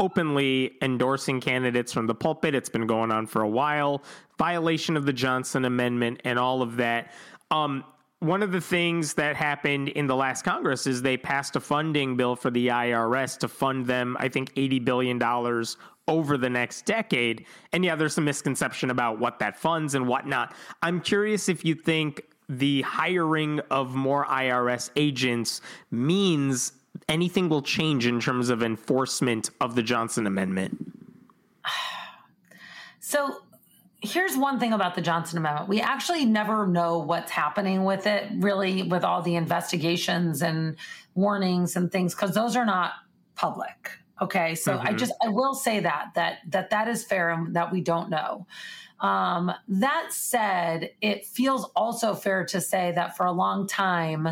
openly 0.00 0.72
endorsing 0.82 1.40
candidates 1.40 1.92
from 1.92 2.06
the 2.06 2.14
pulpit. 2.14 2.54
It's 2.54 2.68
been 2.68 2.86
going 2.86 3.10
on 3.10 3.26
for 3.26 3.42
a 3.42 3.48
while. 3.48 4.02
Violation 4.38 4.96
of 4.96 5.06
the 5.06 5.12
Johnson 5.12 5.64
Amendment 5.64 6.20
and 6.24 6.38
all 6.38 6.62
of 6.62 6.76
that. 6.76 7.12
Um, 7.50 7.84
one 8.24 8.42
of 8.42 8.52
the 8.52 8.60
things 8.60 9.14
that 9.14 9.36
happened 9.36 9.90
in 9.90 10.06
the 10.06 10.16
last 10.16 10.42
Congress 10.42 10.86
is 10.86 11.02
they 11.02 11.16
passed 11.16 11.56
a 11.56 11.60
funding 11.60 12.16
bill 12.16 12.34
for 12.34 12.50
the 12.50 12.68
IRS 12.68 13.38
to 13.38 13.48
fund 13.48 13.86
them, 13.86 14.16
I 14.18 14.28
think, 14.28 14.54
$80 14.54 14.84
billion 14.84 15.22
over 16.08 16.38
the 16.38 16.48
next 16.48 16.86
decade. 16.86 17.44
And 17.72 17.84
yeah, 17.84 17.96
there's 17.96 18.14
some 18.14 18.24
misconception 18.24 18.90
about 18.90 19.18
what 19.18 19.38
that 19.40 19.58
funds 19.58 19.94
and 19.94 20.08
whatnot. 20.08 20.54
I'm 20.82 21.00
curious 21.02 21.50
if 21.50 21.64
you 21.64 21.74
think 21.74 22.22
the 22.48 22.82
hiring 22.82 23.60
of 23.70 23.94
more 23.94 24.24
IRS 24.24 24.90
agents 24.96 25.60
means 25.90 26.72
anything 27.08 27.50
will 27.50 27.62
change 27.62 28.06
in 28.06 28.20
terms 28.20 28.48
of 28.48 28.62
enforcement 28.62 29.50
of 29.60 29.74
the 29.74 29.82
Johnson 29.82 30.26
Amendment. 30.26 30.92
So 33.06 33.42
here's 34.04 34.36
one 34.36 34.60
thing 34.60 34.72
about 34.72 34.94
the 34.94 35.00
Johnson 35.00 35.38
Amendment. 35.38 35.68
We 35.68 35.80
actually 35.80 36.24
never 36.24 36.66
know 36.66 36.98
what's 36.98 37.30
happening 37.30 37.84
with 37.84 38.06
it, 38.06 38.30
really, 38.36 38.82
with 38.82 39.04
all 39.04 39.22
the 39.22 39.34
investigations 39.34 40.42
and 40.42 40.76
warnings 41.14 41.76
and 41.76 41.90
things, 41.90 42.14
because 42.14 42.34
those 42.34 42.56
are 42.56 42.66
not 42.66 42.92
public. 43.34 43.90
Okay. 44.20 44.54
So 44.54 44.72
mm-hmm. 44.72 44.86
I 44.86 44.92
just, 44.92 45.12
I 45.22 45.28
will 45.28 45.54
say 45.54 45.80
that, 45.80 46.12
that, 46.14 46.38
that 46.48 46.70
that 46.70 46.88
is 46.88 47.04
fair 47.04 47.30
and 47.30 47.56
that 47.56 47.72
we 47.72 47.80
don't 47.80 48.10
know. 48.10 48.46
Um, 49.00 49.52
that 49.68 50.12
said, 50.12 50.90
it 51.00 51.26
feels 51.26 51.64
also 51.74 52.14
fair 52.14 52.44
to 52.46 52.60
say 52.60 52.92
that 52.94 53.16
for 53.16 53.26
a 53.26 53.32
long 53.32 53.66
time 53.66 54.28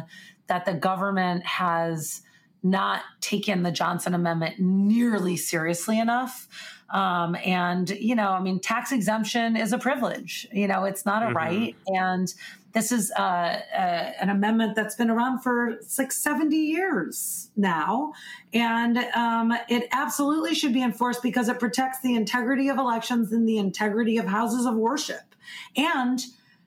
that 0.47 0.65
the 0.65 0.75
government 0.75 1.45
has 1.45 2.23
not 2.63 3.03
taken 3.21 3.65
the 3.65 3.73
Johnson 3.73 4.15
Amendment 4.15 4.61
nearly 4.61 5.37
seriously 5.37 5.99
enough. 5.99 6.49
Um, 6.93 7.37
and, 7.37 7.89
you 7.91 8.15
know, 8.15 8.31
I 8.31 8.41
mean, 8.41 8.61
tax 8.61 8.93
exemption 8.93 9.57
is 9.57 9.73
a 9.73 9.79
privilege, 9.79 10.47
you 10.53 10.69
know, 10.69 10.85
it's 10.85 11.05
not 11.05 11.23
a 11.23 11.27
mm-hmm. 11.27 11.37
right. 11.37 11.77
And, 11.87 12.33
This 12.73 12.91
is 12.91 13.13
uh, 13.19 13.23
uh, 13.23 14.13
an 14.21 14.31
amendment 14.31 14.77
that's 14.77 14.95
been 14.95 15.11
around 15.11 15.41
for 15.41 15.79
like 15.99 16.11
70 16.11 16.57
years 16.57 17.51
now. 17.55 18.13
And 18.55 18.97
um, 19.15 19.53
it 19.69 19.89
absolutely 19.93 20.55
should 20.55 20.73
be 20.73 20.83
enforced 20.83 21.23
because 21.23 21.49
it 21.49 21.59
protects 21.59 22.01
the 22.01 22.15
integrity 22.15 22.71
of 22.71 22.79
elections 22.79 23.33
and 23.33 23.47
the 23.47 23.59
integrity 23.59 24.17
of 24.17 24.27
houses 24.27 24.65
of 24.65 24.75
worship. 24.75 25.35
And 25.77 26.21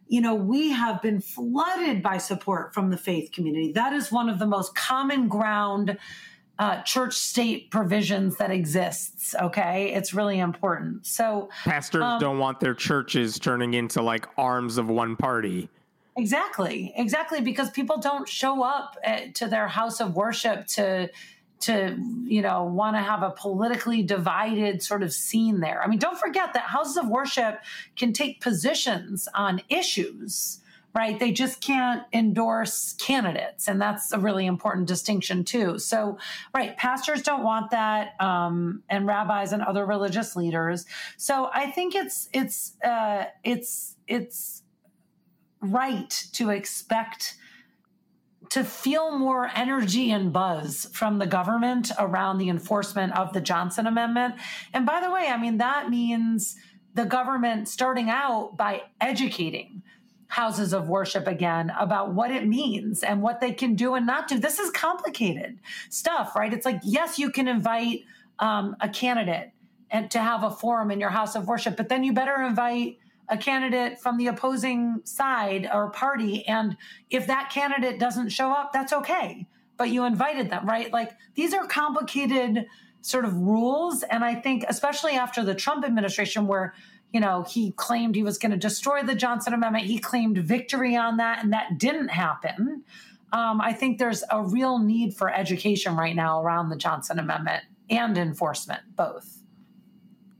you 0.08 0.22
know, 0.22 0.36
we 0.36 0.70
have 0.70 1.02
been 1.02 1.20
flooded 1.20 2.04
by 2.04 2.20
support 2.20 2.74
from 2.74 2.92
the 2.92 2.98
faith 2.98 3.32
community. 3.32 3.72
That 3.72 3.94
is 3.94 4.12
one 4.12 4.30
of 4.30 4.38
the 4.38 4.46
most 4.46 4.76
common 4.76 5.28
ground 5.28 5.98
uh, 6.58 6.82
church 6.84 7.14
state 7.14 7.70
provisions 7.70 8.38
that 8.38 8.52
exists. 8.52 9.36
Okay, 9.42 9.94
it's 9.94 10.14
really 10.14 10.40
important. 10.40 11.06
So 11.06 11.50
pastors 11.64 12.04
um, 12.04 12.20
don't 12.20 12.40
want 12.40 12.60
their 12.60 12.74
churches 12.74 13.38
turning 13.40 13.74
into 13.74 14.02
like 14.02 14.28
arms 14.38 14.78
of 14.78 14.90
one 14.90 15.16
party. 15.16 15.70
Exactly, 16.18 16.94
exactly, 16.96 17.42
because 17.42 17.70
people 17.72 17.98
don't 17.98 18.28
show 18.28 18.64
up 18.64 18.96
at, 19.04 19.36
to 19.36 19.48
their 19.48 19.68
house 19.68 20.00
of 20.00 20.16
worship 20.16 20.66
to 20.68 21.10
to 21.62 21.98
you 22.24 22.42
know 22.42 22.64
want 22.64 22.96
to 22.96 23.02
have 23.02 23.24
a 23.24 23.32
politically 23.32 24.04
divided 24.04 24.82
sort 24.82 25.04
of 25.04 25.12
scene 25.12 25.60
there. 25.60 25.84
I 25.84 25.88
mean, 25.88 26.00
don't 26.00 26.18
forget 26.18 26.54
that 26.54 26.64
houses 26.64 26.98
of 26.98 27.10
worship 27.10 27.62
can 27.98 28.14
take 28.14 28.40
positions 28.40 29.28
on 29.34 29.62
issues 29.70 30.62
right? 30.96 31.20
They 31.20 31.32
just 31.32 31.60
can't 31.60 32.04
endorse 32.14 32.94
candidates. 32.94 33.68
And 33.68 33.82
that's 33.82 34.14
a 34.14 34.18
really 34.18 34.46
important 34.46 34.88
distinction, 34.88 35.44
too. 35.44 35.78
So, 35.78 36.18
right, 36.56 36.78
pastors 36.78 37.22
don't 37.22 37.44
want 37.44 37.72
that, 37.72 38.20
um, 38.22 38.82
and 38.90 39.06
rabbis 39.06 39.52
and 39.52 39.62
other 39.62 39.86
religious 39.86 40.38
leaders. 40.38 40.86
So 41.18 41.50
I 41.54 41.70
think 41.70 41.96
it's, 41.96 42.30
it's, 42.32 42.82
uh, 42.82 43.26
it's, 43.44 43.98
it's 44.08 44.64
right 45.60 46.10
to 46.34 46.50
expect 46.50 47.36
to 48.50 48.64
feel 48.64 49.18
more 49.18 49.50
energy 49.56 50.12
and 50.12 50.32
buzz 50.32 50.88
from 50.94 51.18
the 51.18 51.26
government 51.26 51.92
around 51.98 52.38
the 52.38 52.48
enforcement 52.48 53.12
of 53.18 53.34
the 53.34 53.42
Johnson 53.42 53.88
Amendment. 53.88 54.36
And 54.72 54.86
by 54.86 55.02
the 55.02 55.12
way, 55.12 55.28
I 55.28 55.38
mean, 55.38 55.58
that 55.58 55.90
means 55.90 56.56
the 56.94 57.06
government 57.06 57.68
starting 57.68 58.10
out 58.10 58.56
by 58.56 58.84
educating 59.02 59.82
houses 60.28 60.74
of 60.74 60.90
worship 60.90 61.28
again 61.28 61.72
about 61.80 62.14
what 62.14 62.32
it 62.32 62.48
means 62.48 63.04
and 63.04 63.22
what 63.22 63.40
they 63.40 63.52
can 63.52 63.76
do 63.76 63.94
and 63.96 64.06
not 64.06 64.28
do. 64.28 64.40
This 64.40 64.60
is 64.60 64.72
complicated 64.72 65.60
stuff, 65.90 66.36
right? 66.36 66.54
It's 66.54 66.66
like, 66.66 66.82
yes, 66.84 67.20
you 67.20 67.30
can 67.30 67.48
invite 67.48 68.04
um, 68.40 68.76
a 68.82 68.90
candidate 68.90 69.52
and 69.92 70.10
to 70.12 70.20
have 70.20 70.44
a 70.44 70.50
forum 70.50 70.92
in 70.92 71.00
your 71.00 71.10
house 71.10 71.36
of 71.36 71.48
worship, 71.48 71.78
but 71.78 71.90
then 71.90 72.04
you 72.04 72.12
better 72.12 72.42
invite 72.42 72.98
a 73.30 73.38
candidate 73.38 74.00
from 74.00 74.18
the 74.18 74.28
opposing 74.28 75.02
side 75.04 75.70
or 75.74 75.90
party. 75.90 76.46
And 76.48 76.78
if 77.10 77.28
that 77.28 77.50
candidate 77.50 78.00
doesn't 78.00 78.30
show 78.30 78.52
up, 78.52 78.72
that's 78.74 78.94
okay. 78.94 79.48
But 79.78 79.90
you 79.90 80.06
invited 80.06 80.50
them, 80.50 80.66
right? 80.68 80.92
Like 80.92 81.12
these 81.36 81.54
are 81.54 81.66
complicated 81.68 82.66
sort 83.02 83.26
of 83.26 83.38
rules. 83.38 84.04
And 84.04 84.24
I 84.24 84.36
think, 84.36 84.66
especially 84.68 85.14
after 85.14 85.44
the 85.44 85.56
Trump 85.56 85.86
administration, 85.86 86.48
where 86.48 86.74
you 87.16 87.22
know, 87.22 87.44
he 87.44 87.72
claimed 87.72 88.14
he 88.14 88.24
was 88.24 88.38
going 88.38 88.52
to 88.52 88.58
destroy 88.58 89.02
the 89.02 89.16
Johnson 89.16 89.54
Amendment. 89.54 89.86
He 89.86 90.00
claimed 90.00 90.38
victory 90.38 90.98
on 90.98 91.16
that, 91.16 91.42
and 91.42 91.54
that 91.54 91.78
didn't 91.78 92.10
happen. 92.10 92.84
Um, 93.32 93.62
I 93.62 93.72
think 93.72 94.00
there's 94.00 94.22
a 94.32 94.44
real 94.44 94.80
need 94.80 95.16
for 95.16 95.34
education 95.34 95.96
right 95.96 96.14
now 96.14 96.42
around 96.42 96.68
the 96.68 96.76
Johnson 96.76 97.18
Amendment 97.18 97.64
and 97.90 98.18
enforcement, 98.18 98.82
both. 98.98 99.44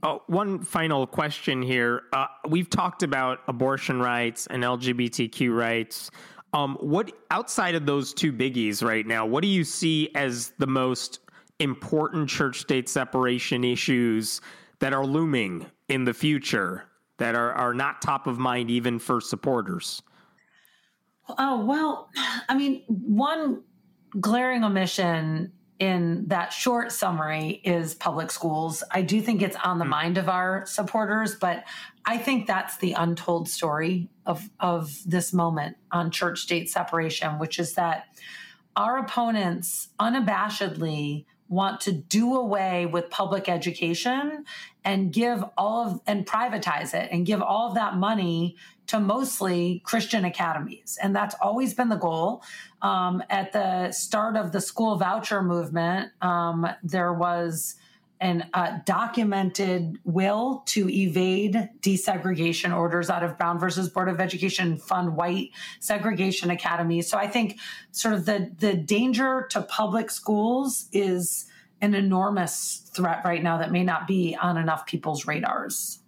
Oh, 0.02 0.22
one 0.26 0.60
final 0.60 1.06
question 1.06 1.62
here. 1.62 2.02
Uh, 2.12 2.26
we've 2.46 2.68
talked 2.68 3.02
about 3.02 3.38
abortion 3.48 3.98
rights 3.98 4.46
and 4.48 4.62
LGBTQ 4.62 5.56
rights. 5.56 6.10
Um, 6.52 6.76
what 6.80 7.10
outside 7.30 7.74
of 7.74 7.86
those 7.86 8.12
two 8.12 8.34
biggies 8.34 8.86
right 8.86 9.06
now, 9.06 9.24
what 9.24 9.40
do 9.40 9.48
you 9.48 9.64
see 9.64 10.10
as 10.14 10.52
the 10.58 10.66
most 10.66 11.20
important 11.58 12.28
church 12.28 12.60
state 12.60 12.90
separation 12.90 13.64
issues 13.64 14.42
that 14.78 14.92
are 14.92 15.04
looming 15.04 15.66
in 15.88 16.04
the 16.04 16.14
future 16.14 16.84
that 17.18 17.34
are, 17.34 17.52
are 17.52 17.74
not 17.74 18.02
top 18.02 18.26
of 18.26 18.38
mind 18.38 18.70
even 18.70 18.98
for 18.98 19.20
supporters? 19.20 20.02
Oh, 21.38 21.64
well, 21.64 22.10
I 22.48 22.56
mean, 22.56 22.82
one 22.88 23.62
glaring 24.20 24.64
omission 24.64 25.52
in 25.78 26.24
that 26.28 26.52
short 26.52 26.90
summary 26.90 27.60
is 27.64 27.94
public 27.94 28.30
schools. 28.30 28.82
I 28.90 29.02
do 29.02 29.20
think 29.20 29.42
it's 29.42 29.56
on 29.56 29.78
the 29.78 29.84
mm. 29.84 29.90
mind 29.90 30.18
of 30.18 30.28
our 30.28 30.64
supporters, 30.66 31.34
but 31.34 31.64
I 32.06 32.16
think 32.16 32.46
that's 32.46 32.78
the 32.78 32.92
untold 32.92 33.48
story 33.48 34.08
of, 34.24 34.48
of 34.58 34.96
this 35.04 35.32
moment 35.32 35.76
on 35.92 36.10
church 36.10 36.40
state 36.40 36.70
separation, 36.70 37.38
which 37.38 37.58
is 37.58 37.74
that 37.74 38.06
our 38.74 38.98
opponents 38.98 39.88
unabashedly 40.00 41.26
want 41.48 41.80
to 41.82 41.92
do 41.92 42.34
away 42.34 42.86
with 42.86 43.10
public 43.10 43.48
education 43.48 44.44
and 44.84 45.12
give 45.12 45.44
all 45.56 45.86
of 45.86 46.00
and 46.06 46.26
privatize 46.26 46.94
it 46.94 47.08
and 47.12 47.26
give 47.26 47.42
all 47.42 47.68
of 47.68 47.74
that 47.74 47.96
money 47.96 48.56
to 48.86 49.00
mostly 49.00 49.80
Christian 49.84 50.24
academies. 50.24 50.98
And 51.02 51.14
that's 51.14 51.34
always 51.40 51.74
been 51.74 51.88
the 51.88 51.96
goal. 51.96 52.42
Um, 52.82 53.22
at 53.30 53.52
the 53.52 53.90
start 53.90 54.36
of 54.36 54.52
the 54.52 54.60
school 54.60 54.96
voucher 54.96 55.42
movement, 55.42 56.12
um, 56.22 56.68
there 56.82 57.12
was 57.12 57.76
an 58.20 58.48
uh, 58.54 58.78
documented 58.86 59.98
will 60.04 60.62
to 60.66 60.88
evade 60.88 61.68
desegregation 61.80 62.74
orders 62.74 63.10
out 63.10 63.22
of 63.22 63.36
Brown 63.36 63.58
versus 63.58 63.88
Board 63.88 64.08
of 64.08 64.20
Education 64.20 64.76
fund 64.76 65.16
white 65.16 65.50
segregation 65.80 66.50
academies. 66.50 67.10
So 67.10 67.18
I 67.18 67.26
think 67.26 67.58
sort 67.90 68.14
of 68.14 68.24
the 68.24 68.50
the 68.58 68.74
danger 68.74 69.46
to 69.50 69.62
public 69.62 70.10
schools 70.10 70.88
is 70.92 71.46
an 71.80 71.94
enormous 71.94 72.90
threat 72.94 73.22
right 73.24 73.42
now 73.42 73.58
that 73.58 73.70
may 73.70 73.84
not 73.84 74.06
be 74.06 74.36
on 74.40 74.56
enough 74.56 74.86
people's 74.86 75.26
radars. 75.26 76.00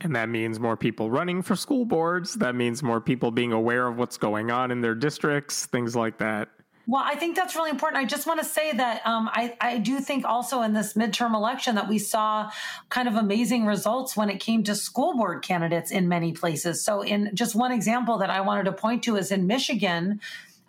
And 0.00 0.14
that 0.14 0.28
means 0.28 0.60
more 0.60 0.76
people 0.76 1.10
running 1.10 1.42
for 1.42 1.56
school 1.56 1.84
boards. 1.84 2.34
That 2.34 2.54
means 2.54 2.82
more 2.82 3.00
people 3.00 3.30
being 3.30 3.52
aware 3.52 3.88
of 3.88 3.96
what's 3.98 4.16
going 4.16 4.50
on 4.50 4.70
in 4.70 4.80
their 4.80 4.94
districts, 4.94 5.66
things 5.66 5.96
like 5.96 6.18
that. 6.18 6.48
Well, 6.88 7.02
I 7.04 7.16
think 7.16 7.36
that's 7.36 7.54
really 7.54 7.68
important. 7.68 8.00
I 8.00 8.06
just 8.06 8.26
want 8.26 8.40
to 8.40 8.46
say 8.46 8.72
that 8.72 9.06
um, 9.06 9.28
I, 9.30 9.54
I 9.60 9.76
do 9.76 10.00
think 10.00 10.24
also 10.24 10.62
in 10.62 10.72
this 10.72 10.94
midterm 10.94 11.34
election 11.34 11.74
that 11.74 11.86
we 11.86 11.98
saw 11.98 12.50
kind 12.88 13.06
of 13.06 13.14
amazing 13.14 13.66
results 13.66 14.16
when 14.16 14.30
it 14.30 14.40
came 14.40 14.64
to 14.64 14.74
school 14.74 15.14
board 15.14 15.42
candidates 15.42 15.90
in 15.90 16.08
many 16.08 16.32
places. 16.32 16.82
So, 16.82 17.02
in 17.02 17.30
just 17.34 17.54
one 17.54 17.72
example 17.72 18.16
that 18.18 18.30
I 18.30 18.40
wanted 18.40 18.64
to 18.64 18.72
point 18.72 19.04
to 19.04 19.16
is 19.16 19.30
in 19.30 19.46
Michigan, 19.46 20.18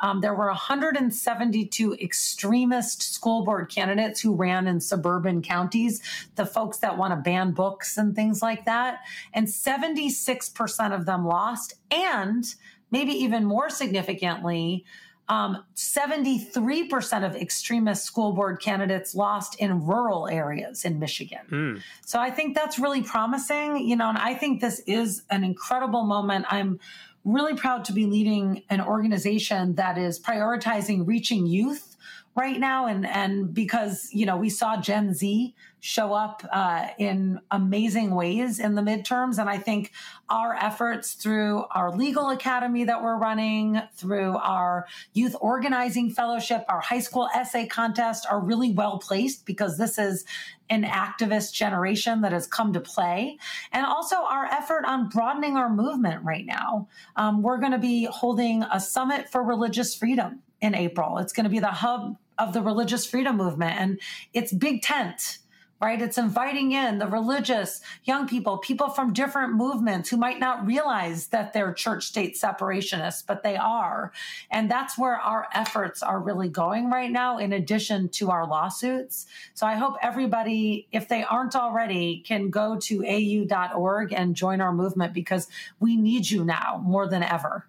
um, 0.02 0.20
there 0.20 0.34
were 0.34 0.48
172 0.48 1.94
extremist 1.94 3.02
school 3.02 3.46
board 3.46 3.70
candidates 3.70 4.20
who 4.20 4.36
ran 4.36 4.68
in 4.68 4.82
suburban 4.82 5.42
counties, 5.42 6.02
the 6.36 6.46
folks 6.46 6.80
that 6.80 6.98
want 6.98 7.14
to 7.14 7.18
ban 7.18 7.52
books 7.52 7.98
and 7.98 8.14
things 8.14 8.42
like 8.42 8.66
that. 8.66 9.00
And 9.34 9.48
76% 9.48 10.94
of 10.94 11.06
them 11.06 11.26
lost. 11.26 11.76
And 11.90 12.44
maybe 12.92 13.14
even 13.14 13.46
more 13.46 13.70
significantly, 13.70 14.84
um, 15.30 15.64
73% 15.76 17.26
of 17.26 17.36
extremist 17.36 18.04
school 18.04 18.34
board 18.34 18.60
candidates 18.60 19.14
lost 19.14 19.56
in 19.60 19.86
rural 19.86 20.28
areas 20.28 20.84
in 20.84 20.98
Michigan. 20.98 21.40
Mm. 21.50 21.82
So 22.06 22.20
I 22.20 22.32
think 22.32 22.56
that's 22.56 22.80
really 22.80 23.04
promising, 23.04 23.88
you 23.88 23.96
know, 23.96 24.10
and 24.10 24.18
I 24.18 24.34
think 24.34 24.60
this 24.60 24.80
is 24.88 25.22
an 25.30 25.44
incredible 25.44 26.04
moment. 26.04 26.46
I'm 26.50 26.80
really 27.24 27.54
proud 27.54 27.86
to 27.86 27.94
be 27.94 28.08
leading 28.08 28.64
an 28.70 28.82
organization 28.82 29.76
that 29.76 29.98
is 29.98 30.20
prioritizing 30.20 31.06
reaching 31.06 31.46
youth 31.46 31.89
right 32.36 32.60
now. 32.60 32.88
And 32.88 33.06
and 33.06 33.54
because 33.54 34.10
you 34.12 34.26
know 34.26 34.38
we 34.38 34.50
saw 34.50 34.80
gen 34.80 35.14
z 35.14 35.56
show 35.82 36.14
up 36.14 36.46
uh, 36.52 36.88
in 36.98 37.40
amazing 37.52 38.14
ways 38.14 38.60
in 38.60 38.76
the 38.76 38.82
midterms. 38.82 39.40
And 39.40 39.50
i 39.50 39.58
think 39.58 39.92
our 40.30 40.54
efforts 40.56 41.14
through 41.14 41.66
our 41.72 41.96
legal 41.96 42.30
academy 42.30 42.84
that 42.86 43.02
we're 43.02 43.18
running 43.18 43.82
through 43.96 44.38
our 44.38 44.88
youth 45.14 45.36
organizing 45.42 46.10
fellowship 46.12 46.64
our 46.70 46.80
high 46.80 47.00
school 47.00 47.28
essay 47.34 47.66
contest 47.66 48.26
are 48.30 48.40
really 48.40 48.72
well 48.72 49.00
placed 49.00 49.46
because 49.46 49.78
this 49.78 49.98
is 49.98 50.26
an 50.70 50.84
activist 50.84 51.54
generation 51.54 52.22
that 52.22 52.32
has 52.32 52.46
come 52.46 52.74
to 52.74 52.80
play. 52.80 53.38
And 53.72 53.86
also 53.86 54.18
our 54.18 54.46
effort 54.46 54.86
on 54.86 55.10
broadening 55.10 55.58
our 55.58 55.70
movement 55.70 56.24
right 56.24 56.46
now. 56.46 56.88
Um, 57.16 57.42
we're 57.42 57.58
going 57.58 57.72
to 57.72 57.80
be 57.80 58.06
holding 58.06 58.62
a 58.64 58.80
summit 58.80 59.30
for 59.30 59.42
religious 59.44 59.96
freedom 59.96 60.44
in 60.62 60.76
April. 60.76 61.18
It's 61.18 61.34
going 61.34 61.46
to 61.46 61.50
be 61.50 61.60
the 61.60 61.68
hub 61.68 62.18
of 62.38 62.54
the 62.54 62.62
religious 62.62 63.06
freedom 63.06 63.38
movement 63.38 63.80
and 63.80 64.00
it's 64.34 64.54
big 64.54 64.82
tent 64.82 65.40
right? 65.82 66.02
It's 66.02 66.18
inviting 66.18 66.74
in 66.74 67.00
the 67.00 67.08
religious, 67.08 67.82
young 68.04 68.28
people, 68.28 68.58
people 68.58 68.90
from 68.90 69.14
different 69.14 69.54
movements 69.54 70.10
who 70.10 70.18
might 70.18 70.40
not 70.40 70.66
realize 70.66 71.28
that 71.28 71.54
they're 71.54 71.74
church 71.74 72.06
state 72.06 72.36
separationists, 72.36 73.24
but 73.26 73.44
they 73.44 73.56
are. 73.56 74.12
And 74.52 74.70
that's 74.70 74.98
where 74.98 75.16
our 75.16 75.48
efforts 75.54 76.04
are 76.04 76.20
really 76.20 76.50
going 76.50 76.90
right 76.90 77.12
now, 77.12 77.38
in 77.38 77.54
addition 77.54 78.10
to 78.10 78.30
our 78.30 78.46
lawsuits. 78.46 79.26
So 79.54 79.66
I 79.66 79.76
hope 79.76 79.96
everybody, 80.02 80.88
if 80.92 81.08
they 81.08 81.24
aren't 81.24 81.56
already, 81.56 82.24
can 82.26 82.50
go 82.50 82.78
to 82.82 83.06
au.org 83.06 84.14
and 84.14 84.36
join 84.36 84.60
our 84.60 84.74
movement 84.74 85.14
because 85.14 85.48
we 85.80 85.96
need 85.96 86.30
you 86.30 86.44
now 86.44 86.82
more 86.84 87.08
than 87.08 87.24
ever. 87.24 87.66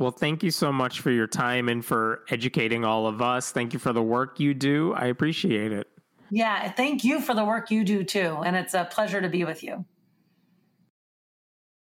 Well, 0.00 0.10
thank 0.10 0.42
you 0.42 0.50
so 0.50 0.72
much 0.72 1.00
for 1.00 1.10
your 1.10 1.26
time 1.26 1.68
and 1.68 1.84
for 1.84 2.24
educating 2.30 2.86
all 2.86 3.06
of 3.06 3.20
us. 3.20 3.52
Thank 3.52 3.74
you 3.74 3.78
for 3.78 3.92
the 3.92 4.02
work 4.02 4.40
you 4.40 4.54
do. 4.54 4.94
I 4.94 5.08
appreciate 5.08 5.72
it. 5.72 5.88
Yeah, 6.30 6.72
thank 6.72 7.04
you 7.04 7.20
for 7.20 7.34
the 7.34 7.44
work 7.44 7.70
you 7.70 7.84
do 7.84 8.02
too. 8.02 8.38
And 8.42 8.56
it's 8.56 8.72
a 8.72 8.88
pleasure 8.90 9.20
to 9.20 9.28
be 9.28 9.44
with 9.44 9.62
you. 9.62 9.84